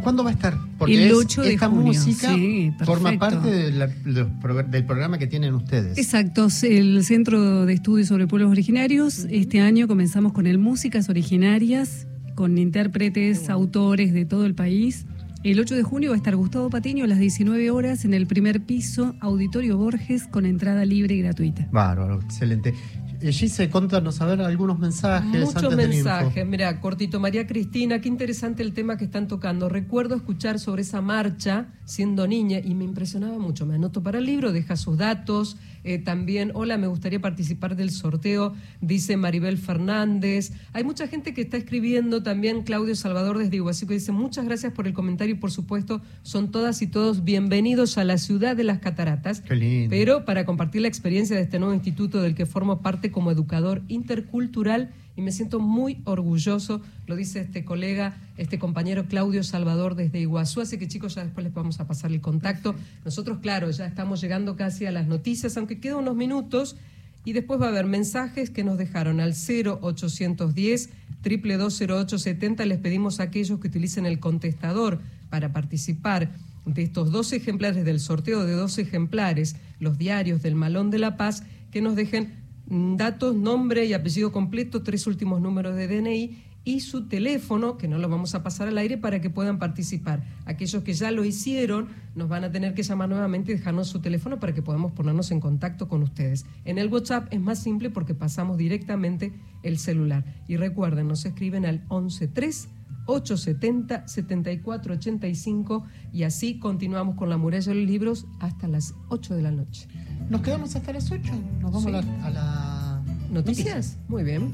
[0.02, 0.58] ¿Cuándo va a estar?
[0.80, 2.36] Porque el 8 de esta música
[2.84, 6.00] forma parte del programa que tienen ustedes.
[6.00, 9.28] Exacto, el Centro de Estudios sobre Pueblos Originarios.
[9.30, 15.06] Este año comenzamos con el Músicas Originarias, con intérpretes, autores de todo el país.
[15.44, 18.26] El 8 de junio va a estar Gustavo Patiño a las 19 horas en el
[18.26, 21.68] primer piso, Auditorio Borges, con entrada libre y gratuita.
[21.72, 22.74] Bárbaro, excelente.
[23.20, 25.46] Gise, contanos, a ver, algunos mensajes.
[25.46, 26.46] Muchos mensajes.
[26.46, 29.70] Mira, cortito, María Cristina, qué interesante el tema que están tocando.
[29.70, 33.66] Recuerdo escuchar sobre esa marcha siendo niña y me impresionaba mucho.
[33.66, 35.58] Me anoto para el libro, deja sus datos.
[35.88, 40.52] Eh, también, hola, me gustaría participar del sorteo, dice Maribel Fernández.
[40.74, 44.74] Hay mucha gente que está escribiendo también, Claudio Salvador desde Iguazú, que dice muchas gracias
[44.74, 48.66] por el comentario y por supuesto son todas y todos bienvenidos a la ciudad de
[48.66, 49.40] las cataratas.
[49.40, 49.90] Qué lindo.
[49.90, 53.82] Pero para compartir la experiencia de este nuevo instituto del que formo parte como educador
[53.88, 60.20] intercultural y me siento muy orgulloso, lo dice este colega, este compañero Claudio Salvador desde
[60.20, 62.76] Iguazú, así que chicos ya después les vamos a pasar el contacto.
[63.04, 66.78] Nosotros, claro, ya estamos llegando casi a las noticias, aunque quedan unos minutos
[67.26, 70.92] y después va a haber mensajes que nos dejaron al 0810
[71.24, 72.66] 20870.
[72.66, 75.02] Les pedimos a aquellos que utilicen el contestador
[75.32, 76.32] para participar
[76.66, 81.18] de estos dos ejemplares del sorteo de dos ejemplares, los diarios del Malón de la
[81.18, 86.82] Paz, que nos dejen datos, nombre y apellido completo, tres últimos números de DNI y
[86.82, 90.26] su teléfono, que no lo vamos a pasar al aire para que puedan participar.
[90.44, 94.02] Aquellos que ya lo hicieron nos van a tener que llamar nuevamente y dejarnos su
[94.02, 96.46] teléfono para que podamos ponernos en contacto con ustedes.
[96.66, 99.32] En el WhatsApp es más simple porque pasamos directamente
[99.64, 100.26] el celular.
[100.50, 102.77] Y recuerden, nos escriben al 113
[103.08, 109.52] 870-7485 y así continuamos con la muralla de los libros hasta las 8 de la
[109.52, 109.88] noche.
[110.30, 113.02] Nos quedamos hasta las 8, nos vamos a la...
[113.32, 113.98] ¿Noticias?
[114.08, 114.54] Muy bien.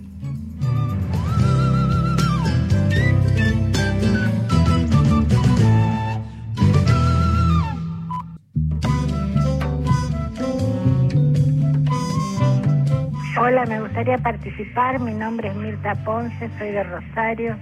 [13.39, 14.99] Hola, me gustaría participar.
[14.99, 17.57] Mi nombre es Mirta Ponce, soy de Rosario.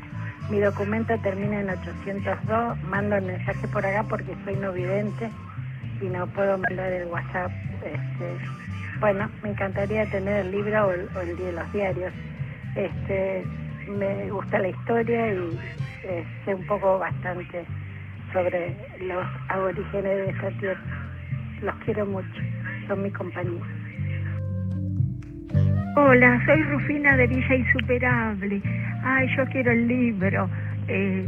[0.51, 2.83] Mi documento termina en 802.
[2.83, 5.29] Mando el mensaje por acá porque soy no vidente
[6.01, 7.49] y no puedo mandar el WhatsApp.
[7.85, 8.35] Este,
[8.99, 12.11] bueno, me encantaría tener el libro o, el, de los diarios.
[12.75, 13.45] Este,
[13.87, 15.57] me gusta la historia y
[16.03, 17.65] eh, sé un poco bastante
[18.33, 20.81] sobre los aborígenes de esta tierra.
[21.61, 22.41] Los quiero mucho,
[22.89, 23.80] son mi compañía.
[25.95, 28.61] Hola, soy Rufina de Villa Insuperable.
[29.03, 30.49] Ay, yo quiero el libro.
[30.87, 31.27] Eh,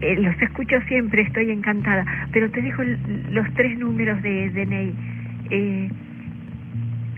[0.00, 2.04] eh, los escucho siempre, estoy encantada.
[2.32, 2.82] Pero te dejo
[3.30, 4.94] los tres números de DNI.
[5.50, 5.90] Eh,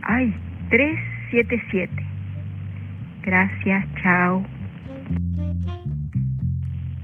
[0.03, 0.35] ay,
[0.69, 1.91] 377.
[3.23, 4.45] Gracias, chao.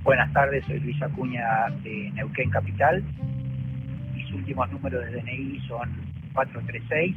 [0.03, 3.03] Buenas tardes, soy Luis Acuña de Neuquén Capital.
[4.15, 5.89] Mis últimos números de DNI son
[6.35, 7.17] 436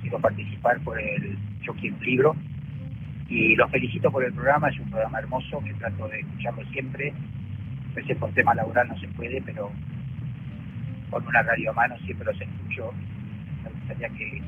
[0.00, 2.36] quiero participar por el Yo Quiero Libro.
[3.28, 7.12] Y los felicito por el programa, es un programa hermoso que trato de escucharlo siempre.
[7.92, 9.70] A veces por tema laboral no se puede, pero
[11.10, 12.92] con una radio a mano siempre los escucho.
[13.64, 14.42] Me gustaría que,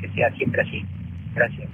[0.00, 0.84] que sea siempre así.
[1.34, 1.68] Gracias.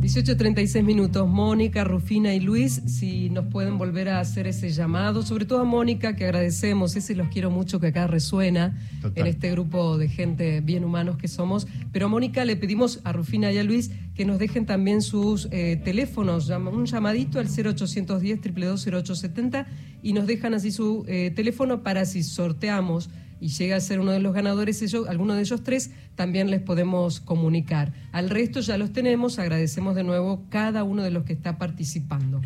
[0.00, 1.28] 18.36 minutos.
[1.28, 5.64] Mónica, Rufina y Luis, si nos pueden volver a hacer ese llamado, sobre todo a
[5.64, 8.78] Mónica, que agradecemos, ese los quiero mucho que acá resuena
[9.14, 11.66] en este grupo de gente bien humanos que somos.
[11.92, 15.48] Pero a Mónica le pedimos a Rufina y a Luis que nos dejen también sus
[15.50, 19.66] eh, teléfonos, un llamadito al 0810 0870
[20.02, 23.10] y nos dejan así su eh, teléfono para si sorteamos
[23.40, 26.60] y llega a ser uno de los ganadores, ellos, alguno de ellos tres, también les
[26.60, 27.92] podemos comunicar.
[28.12, 32.40] Al resto ya los tenemos, agradecemos de nuevo cada uno de los que está participando.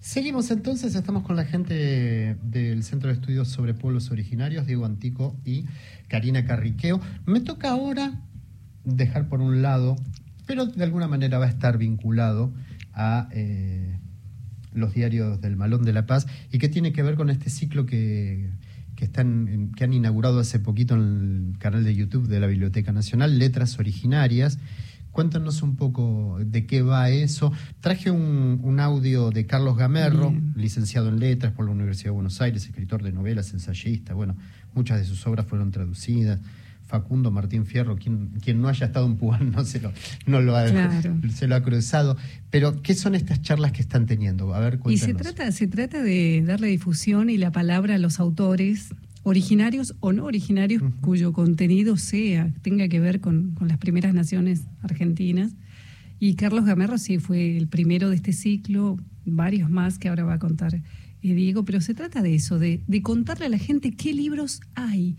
[0.00, 5.36] Seguimos entonces, estamos con la gente del Centro de Estudios sobre Pueblos Originarios, Diego Antico
[5.44, 5.66] y
[6.08, 7.00] Karina Carriqueo.
[7.26, 8.22] Me toca ahora
[8.84, 9.96] dejar por un lado,
[10.46, 12.50] pero de alguna manera va a estar vinculado
[12.94, 13.98] a eh,
[14.72, 17.84] los diarios del Malón de la Paz y que tiene que ver con este ciclo
[17.84, 18.50] que
[19.00, 22.92] que, están, que han inaugurado hace poquito en el canal de YouTube de la Biblioteca
[22.92, 24.58] Nacional, Letras Originarias.
[25.10, 27.50] Cuéntanos un poco de qué va eso.
[27.80, 32.66] Traje un, audio de Carlos Gamerro, licenciado en Letras por la Universidad de Buenos Aires,
[32.66, 34.12] escritor de novelas, ensayista.
[34.12, 34.36] Bueno,
[34.74, 36.38] muchas de sus obras fueron traducidas.
[36.90, 39.92] Facundo Martín Fierro, quien, quien no haya estado en Puan no, se lo,
[40.26, 40.66] no lo ha,
[41.32, 42.16] se lo ha cruzado.
[42.50, 44.52] Pero, ¿qué son estas charlas que están teniendo?
[44.54, 48.18] A ver, Y se trata, se trata de darle difusión y la palabra a los
[48.18, 54.62] autores originarios o no originarios cuyo contenido sea, tenga que ver con, las primeras naciones
[54.82, 55.52] argentinas.
[56.18, 60.34] Y Carlos Gamerro sí fue el primero de este ciclo, varios más que ahora va
[60.34, 60.82] a contar eh,
[61.34, 65.16] Diego, pero se trata de eso, de, de contarle a la gente qué libros hay,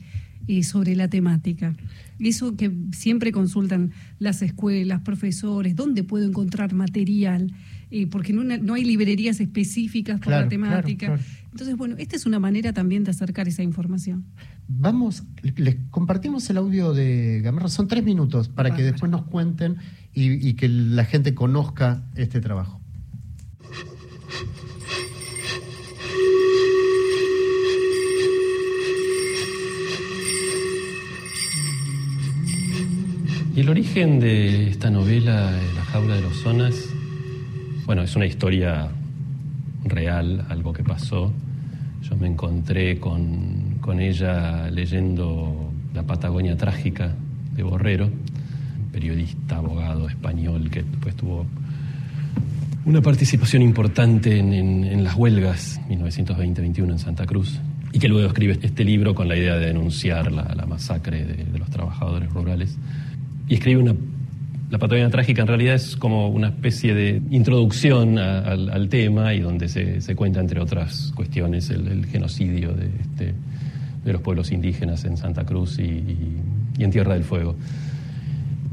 [0.64, 1.76] sobre la temática.
[2.20, 7.54] Eso que siempre consultan las escuelas, profesores, dónde puedo encontrar material,
[7.90, 11.20] eh, porque no, no, hay librerías específicas por la temática.
[11.52, 14.26] Entonces, bueno, esta es una manera también de acercar esa información.
[14.68, 15.24] Vamos,
[15.56, 19.78] les compartimos el audio de Gamarra, son tres minutos para que después nos cuenten
[20.14, 22.81] y que la gente conozca este trabajo.
[33.54, 36.74] Y el origen de esta novela, La jaula de los zonas,
[37.86, 38.88] bueno, es una historia
[39.84, 41.34] real, algo que pasó.
[42.02, 47.14] Yo me encontré con, con ella leyendo La Patagonia Trágica
[47.54, 48.10] de Borrero,
[48.94, 51.46] periodista, abogado español que después tuvo
[52.86, 57.60] una participación importante en, las huelgas 1920-21 en Santa Cruz
[57.92, 61.70] y que luego escribe este libro con la idea de denunciar la, masacre de los
[61.70, 62.78] trabajadores rurales
[63.52, 63.96] y escribe una...
[64.70, 69.68] La Patagonia Trágica en realidad es como una especie de introducción al tema y donde
[69.68, 73.34] se, cuenta, entre otras cuestiones, el, genocidio de, este,
[74.06, 76.02] de los pueblos indígenas en Santa Cruz y,
[76.80, 77.58] en Tierra del Fuego.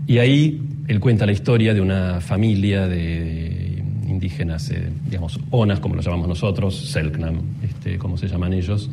[0.06, 5.96] Y ahí él cuenta la historia de una familia de indígenas, eh, digamos, ONAS, como
[5.96, 8.88] lo llamamos nosotros, Selknam, este, como se llaman ellos,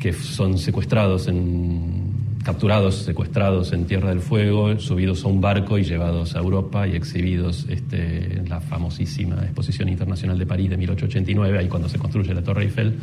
[0.00, 2.07] que son secuestrados en
[2.48, 6.96] capturados, secuestrados en Tierra del Fuego, subidos a un barco y llevados a Europa y
[6.96, 12.32] exhibidos este, en la famosísima Exposición Internacional de París de 1889, ahí cuando se construye
[12.32, 12.94] la Torre Eiffel,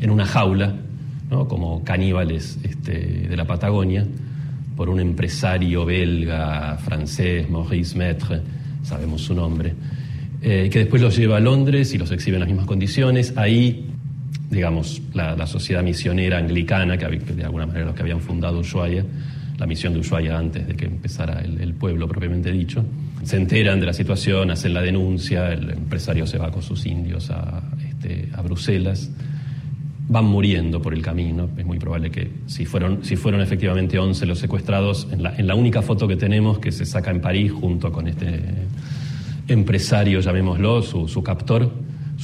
[0.00, 0.76] en una jaula,
[1.28, 4.06] como caníbales este, de la Patagonia,
[4.76, 8.42] por un empresario belga, francés, Maurice Maître,
[8.84, 9.74] sabemos su nombre,
[10.40, 13.36] eh, que después los lleva a Londres y los exhibe en las mismas condiciones.
[13.36, 13.90] Ahí
[14.50, 19.04] digamos, la, sociedad misionera anglicana, que, de alguna manera los que habían fundado Ushuaia,
[19.58, 22.84] la misión de Ushuaia antes de que empezara el, pueblo propiamente dicho.
[23.22, 27.30] Se enteran de la situación, hacen la denuncia, el empresario se va con sus indios
[27.30, 29.10] a, este, a Bruselas
[30.06, 31.48] van muriendo por el camino.
[31.56, 35.46] Es muy probable que si fueron, si fueron efectivamente 11 los secuestrados, en la, en
[35.46, 38.40] la única foto que tenemos que se saca en París junto con este
[39.48, 41.70] empresario, llamémoslo, su, su captor,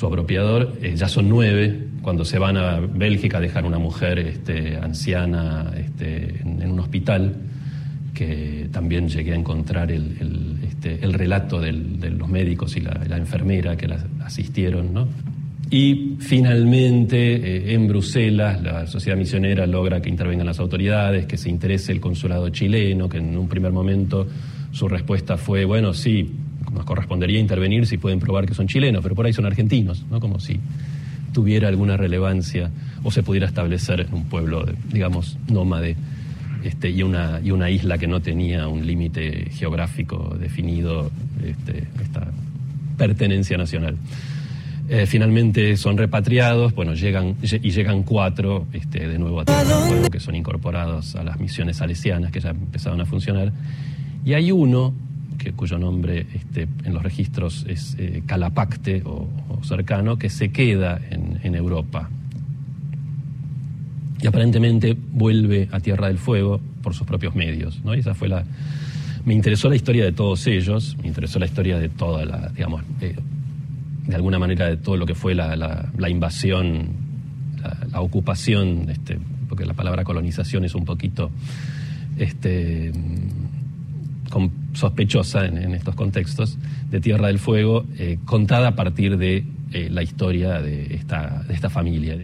[0.00, 1.88] su apropiador, eh, ya son nueve.
[2.00, 7.36] Cuando se van a Bélgica a dejar una mujer este, anciana este, en, un hospital,
[8.14, 13.76] que también llegué a encontrar el, este, el relato de los médicos y la, enfermera
[13.76, 15.06] que la asistieron.
[15.70, 21.50] Y finalmente, eh, en Bruselas, la sociedad misionera logra que intervengan las autoridades, que se
[21.50, 24.26] interese el consulado chileno, que en un primer momento
[24.72, 26.30] su respuesta fue, bueno, sí,
[26.74, 30.20] nos correspondería intervenir si pueden probar que son chilenos, pero por ahí son argentinos, ¿no?
[30.20, 30.60] Como si
[31.32, 32.70] tuviera alguna relevancia
[33.02, 35.96] o se pudiera establecer en un pueblo, digamos, nómade.
[36.64, 41.10] Este, y, una, y una isla que no tenía un límite geográfico definido,
[41.42, 42.30] este, esta
[42.98, 43.96] pertenencia nacional.
[44.90, 50.18] Eh, finalmente son repatriados, bueno, llegan y llegan cuatro este, de nuevo a Tierra que
[50.18, 53.52] son incorporados a las misiones salesianas que ya empezaron a funcionar.
[54.24, 54.92] Y hay uno,
[55.56, 59.28] cuyo nombre este, en los registros es eh, Calapacte o,
[59.62, 62.08] cercano, que se queda en, Europa.
[64.22, 67.82] Y aparentemente vuelve a Tierra del Fuego por sus propios medios.
[67.84, 67.94] ¿no?
[67.94, 68.44] Esa fue la.
[69.24, 72.82] Me interesó la historia de todos ellos, me interesó la historia de toda la, digamos,
[72.98, 76.88] de alguna manera de todo lo que fue la, la, invasión,
[77.92, 81.30] la, ocupación, este, porque la palabra colonización es un poquito
[82.18, 82.92] este,
[84.72, 86.58] sospechosa en, estos contextos,
[86.90, 91.54] de Tierra del Fuego, eh, contada a partir de eh, la historia de esta, de
[91.54, 92.18] esta familia.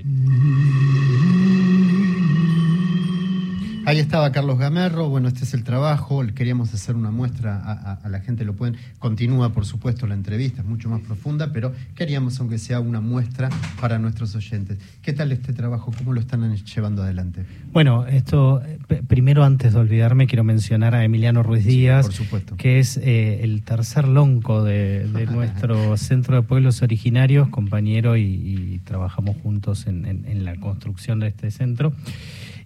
[3.86, 7.62] Ahí estaba Carlos Gamerro, bueno, este es el trabajo, queríamos hacer una muestra
[8.02, 11.72] a, la gente, lo pueden, continúa por supuesto la entrevista, es mucho más profunda, pero
[11.94, 13.48] queríamos aunque sea una muestra
[13.80, 14.78] para nuestros oyentes.
[15.02, 15.92] ¿Qué tal este trabajo?
[15.96, 17.44] ¿Cómo lo están llevando adelante?
[17.72, 18.60] Bueno, esto,
[19.06, 22.08] primero antes de olvidarme, quiero mencionar a Emiliano Ruiz Díaz,
[22.56, 29.36] que es eh, el tercer lonco de, nuestro Centro de Pueblos Originarios, compañero y, trabajamos
[29.42, 31.92] juntos en la construcción de este centro.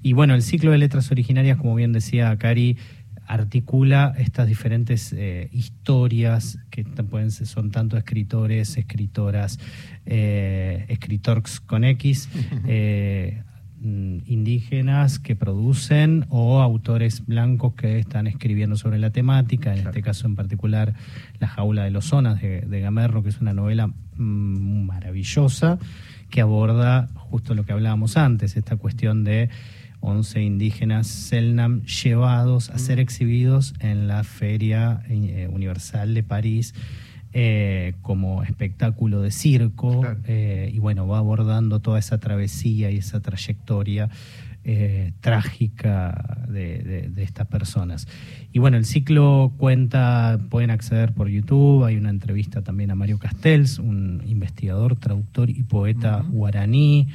[0.03, 2.79] Y bueno, el ciclo de letras originarias, como bien decía Cari,
[3.31, 9.61] articula estas diferentes eh, historias que pueden son tanto escritores, escritoras,
[10.05, 10.99] eh,
[11.67, 12.29] con X,
[12.67, 13.45] eh,
[13.81, 20.03] mm, indígenas que producen o autores blancos que están escribiendo sobre la temática, en este
[20.03, 20.95] caso en particular
[21.39, 25.79] La jaula de los zonas de, de Gamerro, que es una novela mm, maravillosa
[26.31, 29.51] que aborda justo lo que hablábamos antes, esta cuestión de
[30.01, 33.01] 11 indígenas Selnam llevados a ser mm.
[33.01, 36.75] exhibidos en la Feria eh, Universal de París
[37.33, 43.21] eh, como espectáculo de circo eh, y bueno, va abordando toda esa travesía y esa
[43.21, 44.09] trayectoria
[45.21, 48.07] trágica de, estas personas.
[48.53, 53.19] Y bueno, el ciclo cuenta, pueden acceder por YouTube, hay una entrevista también a Mario
[53.19, 57.09] Castells, un investigador, traductor y poeta guaraní.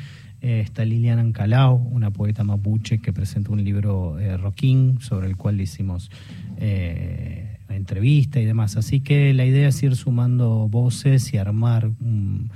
[0.45, 5.37] Eh, está Liliana Ancalao, una poeta mapuche que presentó un libro eh, Roquín, sobre el
[5.37, 6.11] cual hicimos
[6.57, 8.77] eh, entrevista y demás.
[8.77, 12.51] Así que la idea es ir sumando voces y armar un,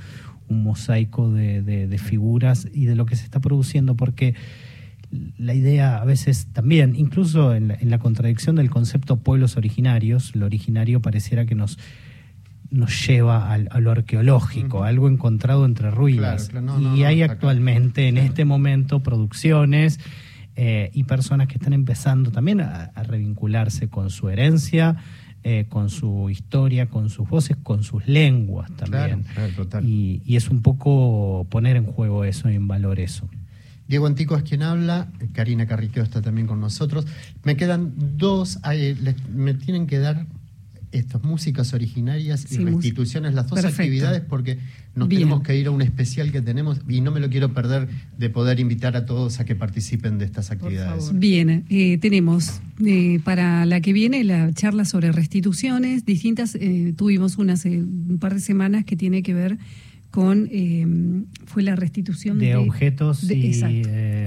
[0.49, 4.35] mosaico de, figuras y de lo que se está produciendo, porque
[5.39, 11.01] la idea a veces también, incluso en la contradicción del concepto pueblos originarios, lo originario
[11.01, 11.79] pareciera que nos
[12.71, 16.51] nos lleva a, lo arqueológico, algo encontrado entre ruinas.
[16.95, 19.99] y hay actualmente, en este momento, producciones
[20.55, 24.97] eh, y personas que están empezando también a, revincularse con su herencia,
[25.43, 29.25] eh, con su historia, con sus voces, con sus lenguas también.
[29.83, 33.27] Y, y, es un poco poner en juego eso y en valor eso.
[33.87, 37.07] Diego Antico es quien habla, Karina Carriqueo está también con nosotros.
[37.43, 38.59] Me quedan dos,
[39.33, 40.27] me tienen que dar
[40.91, 44.57] estas músicas originarias y restituciones, las dos actividades, porque
[44.95, 47.87] nos tenemos que ir a un especial que tenemos y no me lo quiero perder
[48.17, 51.11] de poder invitar a todos a que participen de estas actividades.
[51.17, 57.37] Bien, eh, tenemos eh, para la que viene la charla sobre restituciones, distintas, eh, tuvimos
[57.37, 59.57] una hace un par de semanas que tiene que ver
[60.09, 60.49] con,
[61.45, 63.61] fue la restitución de, objetos y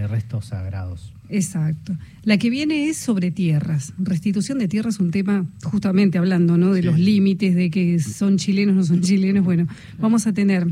[0.07, 1.13] restos sagrados.
[1.33, 1.97] Exacto.
[2.25, 3.95] La que viene es sobre tierras.
[3.99, 6.73] Restitución de tierras es un tema, justamente hablando, ¿no?
[6.73, 9.45] De los límites, de que son chilenos, no son chilenos.
[9.45, 9.67] Bueno,
[9.99, 10.69] vamos a tener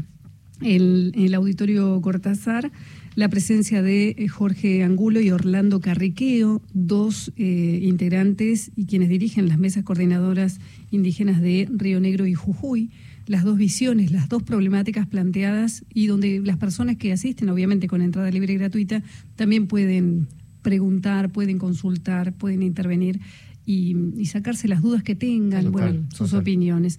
[0.60, 2.70] el, el auditorio Cortázar
[3.14, 9.48] la presencia de eh, Jorge Angulo y Orlando Carriqueo, dos eh, integrantes y quienes dirigen
[9.48, 12.90] las mesas coordinadoras indígenas de Río Negro y Jujuy,
[13.26, 18.00] las dos visiones, las dos problemáticas planteadas y donde las personas que asisten, obviamente con
[18.00, 19.02] entrada libre y gratuita,
[19.36, 20.28] también pueden
[20.62, 23.20] preguntar, pueden consultar, pueden intervenir
[23.66, 26.98] y, sacarse las dudas que tengan, bueno, sus opiniones.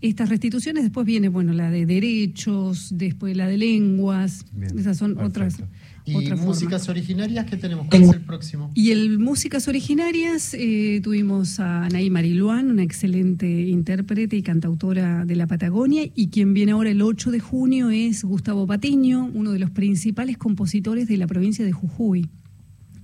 [0.00, 4.44] Estas restituciones, después viene, bueno, la de derechos, después la de lenguas,
[4.76, 5.58] esas son otras.
[6.04, 7.86] ¿Y músicas originarias qué tenemos?
[7.88, 8.70] ¿Cuál es el próximo?
[8.74, 15.36] Y el músicas originarias eh, tuvimos a Anaí Mariluán, una excelente intérprete y cantautora de
[15.36, 19.58] la Patagonia, y quien viene ahora el 8 de junio es Gustavo Patiño, uno de
[19.58, 22.28] los principales compositores de la provincia de Jujuy.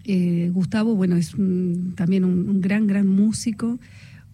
[0.05, 1.33] Eh, Gustavo, bueno, es
[1.95, 3.79] también un gran, gran músico,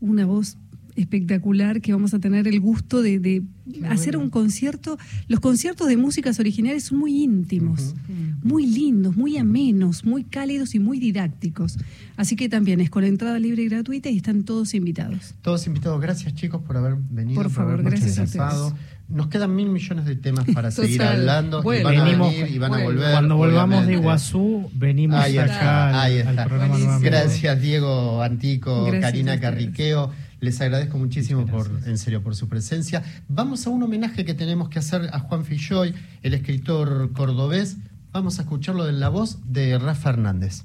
[0.00, 0.56] una voz
[0.96, 3.42] espectacular que vamos a tener el gusto de,
[3.88, 4.98] hacer un concierto.
[5.28, 7.94] Los conciertos de músicas originales son muy íntimos,
[8.42, 11.78] muy lindos, muy amenos, muy cálidos y muy didácticos.
[12.16, 15.34] Así que también es con entrada libre y gratuita y están todos invitados.
[15.42, 16.00] Todos invitados.
[16.00, 17.40] Gracias chicos por haber venido.
[17.40, 18.74] Por favor, gracias a ustedes.
[19.11, 22.74] Nos quedan mil millones de temas para seguir hablando y van a venir y van
[22.74, 23.12] a volver.
[23.12, 30.12] Cuando volvamos de Iguazú, venimos acá al, programa Gracias Diego Antico, Karina Carriqueo.
[30.38, 33.02] Les agradezco muchísimo por, en serio, por su presencia.
[33.28, 35.92] Vamos a un homenaje que tenemos que hacer a Juan Filloy,
[36.22, 37.76] el escritor cordobés.
[38.12, 40.62] Vamos a escucharlo en la voz de Rafa Hernández.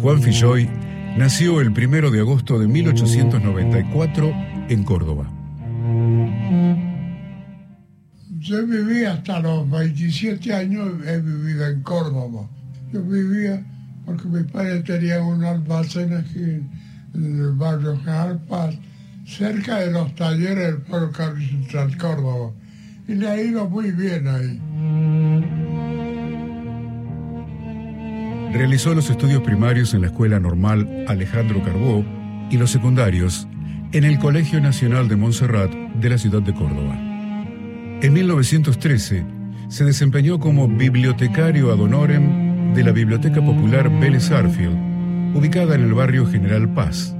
[0.00, 0.68] Juan Filloy
[1.16, 4.32] nació el primero de agosto de 1894
[4.68, 5.30] en Córdoba.
[8.38, 12.48] Yo viví hasta los 27 años, he vivido en Córdoba.
[12.92, 13.64] Yo vivía
[14.04, 16.70] porque mi padre tenía un almacén aquí en,
[17.14, 18.76] el barrio General Paz,
[19.26, 22.52] cerca de los talleres del ferrocarril Central Córdoba.
[23.08, 25.75] Y le ha ido muy bien ahí.
[28.52, 32.04] Realizó los estudios primarios en la Escuela Normal Alejandro Carbó
[32.50, 33.48] y los secundarios
[33.92, 36.94] en el Colegio Nacional de Montserrat de la ciudad de Córdoba.
[38.02, 39.24] En 1913
[39.68, 45.94] se desempeñó como bibliotecario ad honorem de la Biblioteca Popular Vélez Arfield, ubicada en el
[45.94, 47.14] barrio General Paz.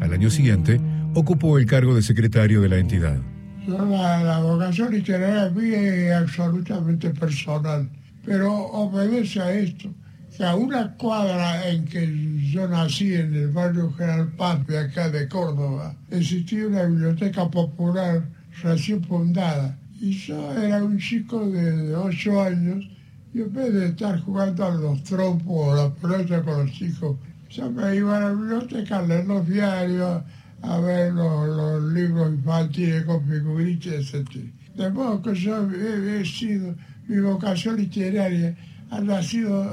[0.00, 0.80] Al año siguiente,
[1.14, 3.18] ocupó el cargo de secretario de la entidad.
[3.66, 7.88] La, vocación literaria mía es absolutamente personal,
[8.24, 9.92] pero obedece a esto,
[10.40, 15.28] a una cuadra en que yo nací, en el barrio General Paz de acá de
[15.28, 18.22] Córdoba, existía una biblioteca popular
[18.62, 19.78] recién fundada.
[20.00, 22.84] Y yo era un chico de ocho años
[23.32, 26.72] y en vez de estar jugando a los trompos o a la pelota con los
[26.72, 27.16] chicos,
[27.50, 30.22] yo me iba a la biblioteca a leer los diarios,
[30.62, 34.28] a ver los, libros infantiles con figuritas, etc.
[34.74, 36.74] De modo que yo he, sido,
[37.08, 38.56] mi vocación literaria
[38.90, 39.70] ha nacido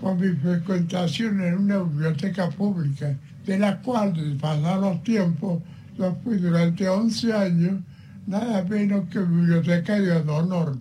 [0.00, 5.62] con mi frecuentación en una biblioteca pública, de la cual, pasar los tiempos,
[5.98, 7.80] yo fui durante 11 años
[8.26, 10.78] nada menos que bibliotecario de honor.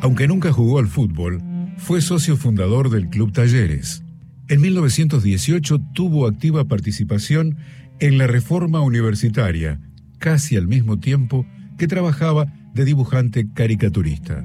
[0.00, 1.42] Aunque nunca jugó al fútbol,
[1.76, 4.02] fue socio fundador del Club Talleres.
[4.48, 7.56] En 1918 tuvo activa participación
[8.00, 9.80] en la reforma universitaria,
[10.18, 11.46] casi al mismo tiempo
[11.78, 14.44] que trabajaba de dibujante caricaturista.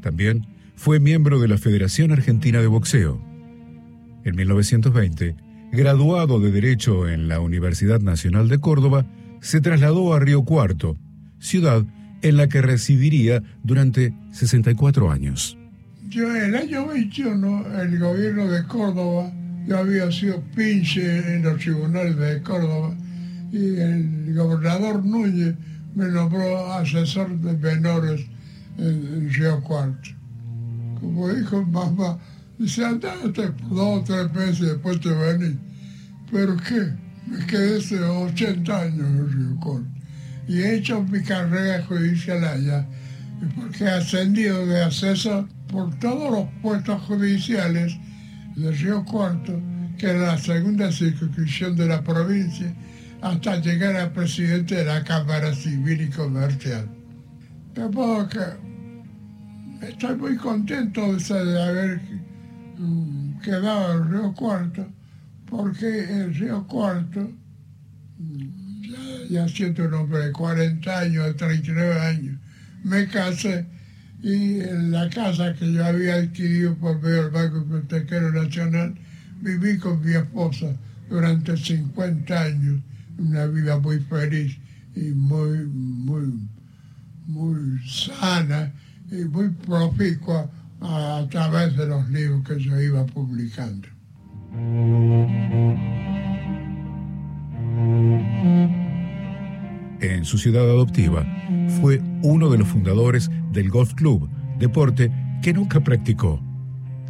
[0.00, 0.46] También
[0.76, 3.20] fue miembro de la Federación Argentina de Boxeo.
[4.24, 5.36] En 1920,
[5.72, 9.06] graduado de Derecho en la Universidad Nacional de Córdoba,
[9.40, 10.96] se trasladó a Río Cuarto,
[11.38, 11.84] ciudad
[12.22, 15.58] en la que residiría durante 64 años.
[16.08, 19.32] Yo en el año 21, el gobierno de Córdoba,
[19.66, 22.94] yo había sido pinche en los tribunales de Córdoba
[23.52, 25.54] y el gobernador Núñez
[25.94, 28.26] me nombró asesor de menores
[28.78, 30.10] en, Río Cuarto.
[31.00, 32.18] Como dijo mamá,
[32.58, 35.56] dice, andate dos o tres meses después te venís.
[36.30, 36.92] ¿Pero qué?
[37.26, 39.94] Me quedé hace 80 años en Río Cuarto
[40.46, 42.86] y he hecho mi carrera judicial allá,
[43.56, 47.96] porque he ascendido de acceso por todos los puestos judiciales
[48.56, 49.60] de Río Cuarto,
[49.98, 52.74] que era la segunda circunscripción de la provincia,
[53.24, 56.86] hasta llegar a presidente de la Cámara Civil y Comercial.
[57.74, 62.02] De modo que estoy muy contento de haber
[62.76, 64.86] mm, quedado en Río Cuarto,
[65.46, 67.30] porque en Río Cuarto
[69.30, 72.38] ya siendo un hombre de 40 años, de 39 años,
[72.84, 73.66] me casé
[74.22, 78.94] y en la casa que yo había adquirido por medio del Banco Hipotecario Nacional,
[79.40, 80.76] viví con mi esposa
[81.08, 82.80] durante 50 años,
[83.18, 84.58] una vida muy feliz
[84.94, 86.32] y muy, muy,
[87.26, 88.72] muy sana
[89.10, 90.50] y muy proficua
[90.80, 93.88] a, través de los libros que yo iba publicando.
[100.00, 101.26] En su ciudad adoptiva
[101.80, 105.10] fue uno de los fundadores del Golf Club, deporte
[105.42, 106.40] que nunca practicó.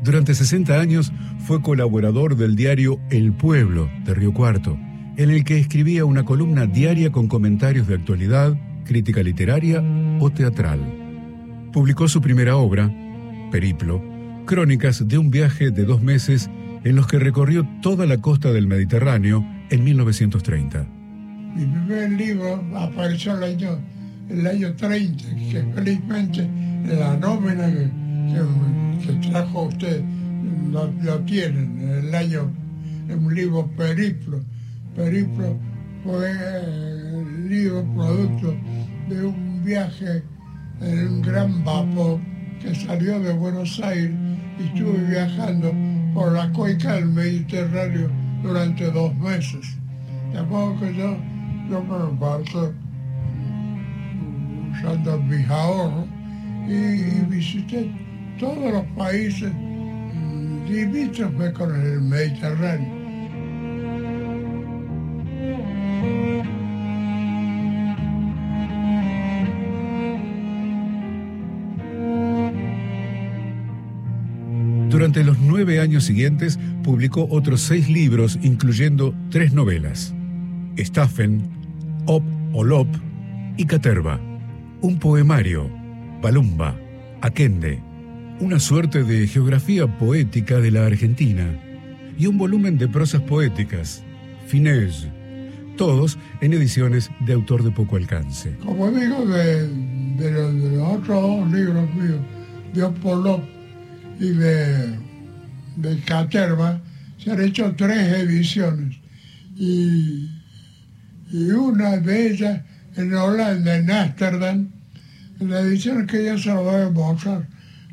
[0.02, 1.12] Durante 60 años
[1.46, 4.78] fue colaborador del diario El Pueblo de Río Cuarto,
[5.16, 9.82] en el que escribía una columna diaria con comentarios de actualidad, crítica literaria
[10.20, 10.80] o teatral.
[11.72, 12.90] Publicó su primera obra,
[13.52, 14.02] Periplo,
[14.44, 16.50] crónicas de un viaje de dos meses
[16.82, 20.86] en los que recorrió toda la costa del Mediterráneo en 1930.
[21.54, 23.78] Mi primer libro apareció el año,
[24.28, 26.48] el año 30, que felizmente
[26.88, 30.02] la nómina que, trajo usted
[30.70, 32.50] lo tienen, el año,
[33.08, 34.40] en un libro Periplo.
[34.94, 35.56] Periplo
[36.04, 38.54] fue el libro producto
[39.08, 40.22] de un viaje
[40.80, 42.20] en un gran vapor
[42.60, 44.12] que salió de Buenos Aires
[44.58, 45.72] y estuve viajando
[46.14, 48.10] por la cuenca del Mediterráneo
[48.42, 49.76] durante dos meses.
[50.32, 51.16] Que yo,
[51.70, 52.72] yo me embarqué
[54.72, 56.06] usando mis ahorros
[56.68, 57.90] y, visité
[58.38, 59.52] todos los países
[60.68, 62.93] limítrofes con el Mediterráneo.
[75.64, 80.14] Nueve años siguientes publicó otros seis libros, incluyendo tres novelas:
[80.76, 81.40] Staffen,
[82.04, 82.88] Op o Lop
[83.56, 84.20] y Caterva,
[84.82, 85.70] un poemario,
[86.20, 86.76] Palumba,
[87.22, 87.80] Aquende,
[88.40, 91.58] una suerte de geografía poética de la Argentina
[92.18, 94.04] y un volumen de prosas poéticas,
[94.46, 95.08] Finés,
[95.78, 98.54] todos en ediciones de autor de poco alcance.
[98.62, 102.20] Como digo, de, los, otros dos libros míos,
[102.74, 103.40] de Lop
[104.20, 105.13] y de,
[105.76, 106.80] de Caterva
[107.18, 108.96] se han hecho tres ediciones
[109.56, 110.30] y,
[111.30, 112.60] y una de ellas
[112.96, 114.68] en Holanda, en Ámsterdam,
[115.40, 117.48] la edición que ya se lo voy a mostrar,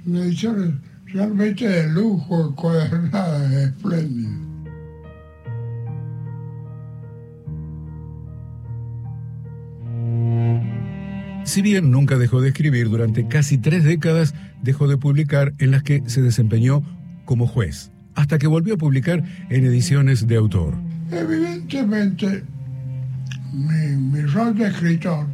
[0.05, 4.51] una edición realmente de lujo, encuadernada, espléndida.
[11.43, 15.83] Si bien nunca dejó de escribir, durante casi tres décadas dejó de publicar en las
[15.83, 16.83] que se desempeñó
[17.31, 20.73] como juez, hasta que volvió a publicar en ediciones de autor.
[21.13, 22.43] Evidentemente,
[23.53, 25.27] mi, rol de escritor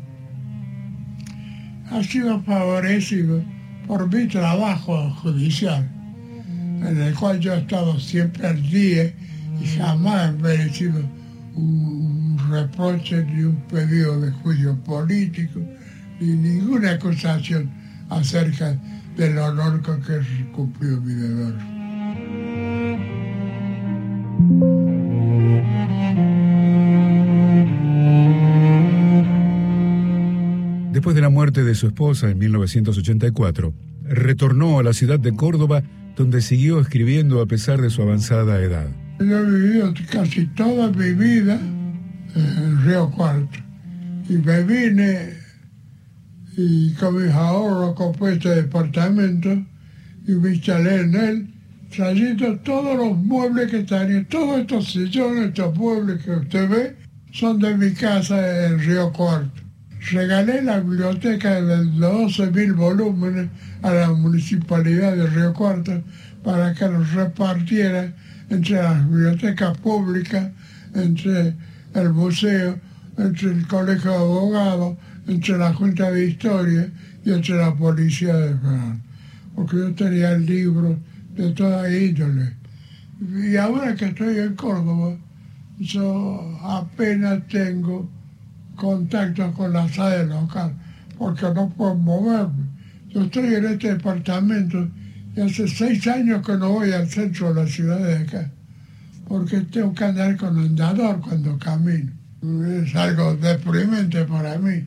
[1.90, 3.44] ha sido favorecido
[3.88, 5.90] por mi trabajo judicial,
[6.88, 9.12] en el cual yo he estado siempre al día
[9.60, 11.02] y jamás he merecido
[11.56, 15.62] un reproche ni un pedido de juicio político
[16.20, 17.72] ni ninguna acusación
[18.12, 18.78] acerca
[19.16, 20.20] del honor con que
[20.52, 21.77] cumplió mi deber.
[31.08, 35.82] Después de la muerte de su esposa en 1984, retornó a la ciudad de Córdoba,
[36.18, 38.88] donde siguió escribiendo a pesar de su avanzada edad.
[39.20, 41.62] Yo he vivido casi toda mi vida
[42.36, 43.58] en Río Cuarto
[44.28, 45.30] y me vine
[46.58, 49.66] y con mis ahorros compré este departamento
[50.28, 51.54] y me instalé en él,
[51.96, 56.96] trayendo todos los muebles que tenía, todos estos sillones, estos muebles que usted ve,
[57.32, 59.67] son de mi casa en Río Cuarto.
[60.12, 63.50] Regalé la biblioteca de 12.000 volúmenes
[63.82, 66.02] a la municipalidad de Río Cuarto
[66.44, 68.14] para que los repartiera
[68.50, 70.50] entre las bibliotecas públicas,
[70.94, 71.56] entre
[71.94, 72.80] el museo,
[73.18, 74.98] entre el colegio de abogados,
[75.28, 76.90] entre la Junta de Historia
[77.26, 79.02] y entre la Policía de Federal,
[79.56, 80.98] porque yo tenía libros
[81.36, 82.54] de toda índole.
[83.44, 85.18] Y ahora que estoy en Córdoba,
[85.80, 88.10] yo apenas tengo
[88.78, 90.74] contacto con la sede local,
[91.18, 92.64] porque no puedo moverme.
[93.10, 94.88] Yo estoy en este departamento
[95.36, 98.50] y hace seis años que no voy al centro de la ciudad de acá,
[99.28, 102.14] porque tengo que andar con andador cuando camino.
[102.84, 104.86] Es algo deprimente para mí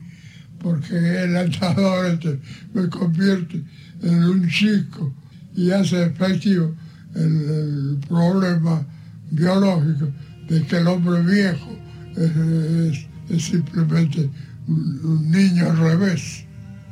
[0.61, 2.39] porque el andador este
[2.73, 3.63] me convierte
[4.01, 5.13] en un chico
[5.55, 6.73] y hace efectivo
[7.15, 8.85] el, problema
[9.31, 10.11] biológico
[10.47, 11.77] de que el hombre viejo
[12.15, 14.29] es, es simplemente
[14.67, 16.45] un, un niño al revés.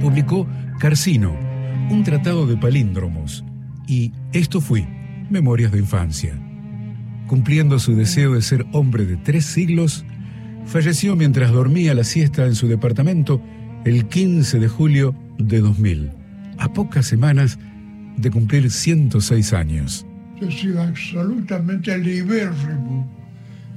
[0.00, 0.46] Publicó
[0.78, 1.34] Carcino,
[1.90, 3.44] un tratado de palíndromos,
[3.86, 4.86] y Esto fui,
[5.30, 6.38] Memorias de Infancia.
[7.26, 10.04] Cumpliendo su deseo de ser hombre de tres siglos,
[10.66, 13.40] falleció mientras dormía la siesta en su departamento
[13.84, 16.10] el 15 de julio de 2000,
[16.58, 17.58] a pocas semanas
[18.16, 20.06] de cumplir 106 años.
[20.40, 23.10] Yo soy absolutamente libérrimo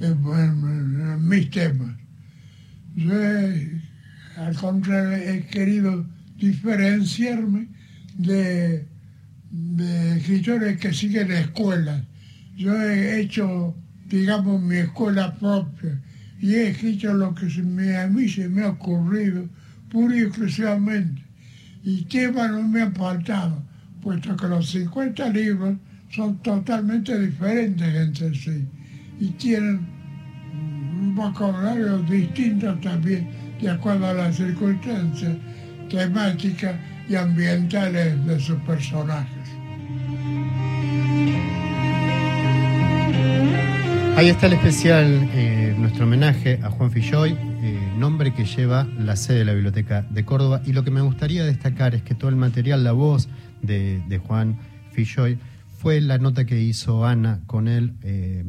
[0.01, 1.95] en, mis temas.
[2.95, 3.13] Yo,
[4.37, 6.05] al contrario, he querido
[6.37, 7.67] diferenciarme
[8.17, 8.85] de,
[10.15, 12.03] escritores que siguen escuelas.
[12.55, 13.75] Yo he hecho,
[14.07, 16.01] digamos, mi escuela propia
[16.39, 17.45] y he escrito lo que
[17.97, 19.49] a mí se me ha ocurrido,
[19.89, 21.23] pura y exclusivamente.
[21.83, 23.63] Y temas no me han faltado,
[24.01, 25.75] puesto que los 50 libros
[26.09, 28.67] son totalmente diferentes entre sí
[29.19, 29.85] y tienen
[30.99, 33.29] un vocabulario distinto también
[33.61, 35.35] de acuerdo a las circunstancias
[35.89, 36.75] temáticas
[37.09, 39.33] y ambientales de sus personajes.
[44.15, 47.37] Ahí está el especial, eh, nuestro homenaje a Juan Filloy,
[47.99, 50.61] nombre que lleva la sede de la Biblioteca de Córdoba.
[50.65, 53.27] Y lo que me gustaría destacar es que todo el material, la voz
[53.61, 54.57] de, de Juan
[54.91, 55.37] Filloy,
[55.77, 58.43] fue la nota que hizo Ana con él, eh,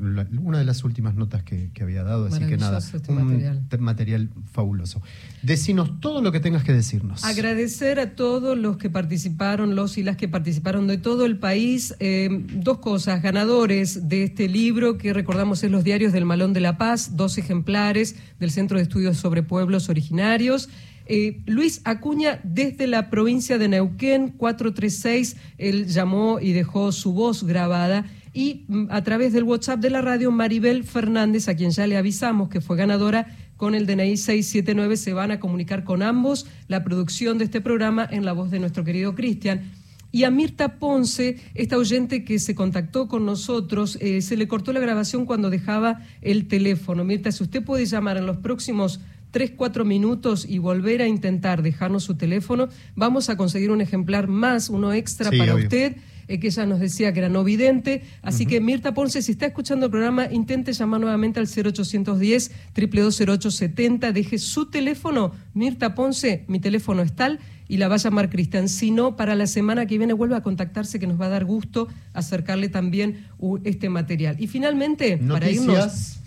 [0.00, 2.26] la- una de las últimas notas que, que había dado.
[2.26, 3.62] Así que nada, este un material.
[3.68, 5.02] te- material fabuloso.
[5.42, 7.24] Decinos todo lo que tengas que decirnos.
[7.24, 11.94] Agradecer a todos los que participaron, los y las que participaron de todo el país.
[12.00, 16.60] Eh, dos cosas, ganadores de este libro que recordamos es Los Diarios del Malón de
[16.60, 20.68] la Paz, dos ejemplares del Centro de Estudios sobre Pueblos Originarios.
[21.12, 27.42] Eh, Luis Acuña, desde la provincia de Neuquén, 436, él llamó y dejó su voz
[27.44, 28.04] grabada.
[28.32, 31.96] Y mm, a través del WhatsApp de la radio, Maribel Fernández, a quien ya le
[31.96, 33.26] avisamos que fue ganadora
[33.56, 38.06] con el DNI 679, se van a comunicar con ambos la producción de este programa
[38.10, 39.72] en la voz de nuestro querido Cristian.
[40.12, 44.72] Y a Mirta Ponce, esta oyente que se contactó con nosotros, eh, se le cortó
[44.72, 47.04] la grabación cuando dejaba el teléfono.
[47.04, 49.00] Mirta, si usted puede llamar en los próximos
[49.30, 54.26] 3, 4 minutos y volver a intentar dejarnos su teléfono, vamos a conseguir un ejemplar
[54.26, 55.64] más, uno extra Sí, para obvio.
[55.64, 55.96] usted
[56.30, 58.02] eh, que ella nos decía que era no vidente.
[58.22, 64.12] Así que Mirta Ponce, si está escuchando el programa, intente llamar nuevamente al 0810 2220870
[64.12, 68.68] deje su teléfono, Mirta Ponce, mi teléfono es tal, y la va a llamar Cristian.
[68.68, 71.44] Si no, para la semana que viene vuelva a contactarse, que nos va a dar
[71.44, 73.26] gusto acercarle también
[73.64, 74.36] este material.
[74.38, 76.20] Y finalmente, para irnos...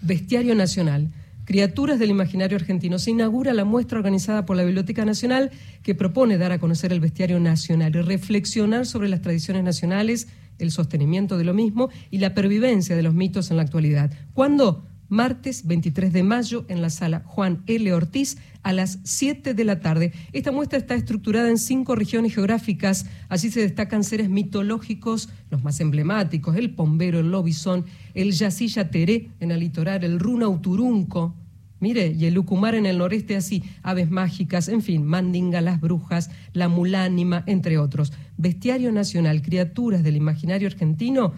[0.00, 1.08] Bestiario Nacional.
[1.48, 2.98] Criaturas del Imaginario Argentino.
[2.98, 5.50] Se inaugura la muestra organizada por la Biblioteca Nacional
[5.82, 10.28] que propone dar a conocer el bestiario nacional y reflexionar sobre las tradiciones nacionales,
[10.58, 14.10] el sostenimiento de lo mismo y la pervivencia de los mitos en la actualidad.
[14.34, 14.87] ¿Cuándo?
[15.08, 17.92] Martes 23 de mayo en la sala Juan L.
[17.94, 20.12] Ortiz a las 7 de la tarde.
[20.32, 23.06] Esta muestra está estructurada en cinco regiones geográficas.
[23.28, 29.30] Así se destacan seres mitológicos, los más emblemáticos, el pombero, el lobizón, el yacilla teré
[29.40, 31.34] en el litoral, el runa uturunco,
[31.80, 36.30] mire, y el ucumar en el noreste así, aves mágicas, en fin, mandinga, las brujas,
[36.52, 38.12] la mulánima, entre otros.
[38.36, 41.32] Bestiario nacional, criaturas del imaginario argentino,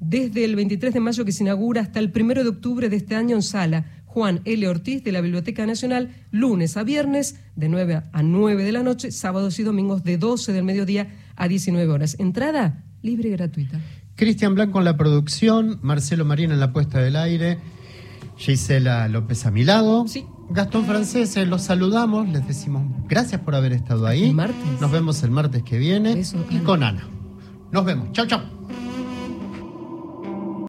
[0.00, 3.14] desde el 23 de mayo que se inaugura hasta el 1 de octubre de este
[3.14, 4.66] año en sala Juan L.
[4.68, 9.12] Ortiz de la Biblioteca Nacional, lunes a viernes de 9 a 9 de la noche,
[9.12, 12.16] sábados y domingos de 12 del mediodía a 19 horas.
[12.18, 13.78] Entrada libre y gratuita.
[14.14, 17.58] Cristian Blanco en la producción, Marcelo Marina en la puesta del aire,
[18.36, 20.08] Gisela López a mi lado.
[20.08, 20.24] Sí.
[20.48, 24.24] Gastón Francés, los saludamos, les decimos gracias por haber estado ahí.
[24.24, 24.80] el martes.
[24.80, 27.06] Nos vemos el martes que viene y con Ana.
[27.70, 28.12] Nos vemos.
[28.12, 28.40] Chau, chau.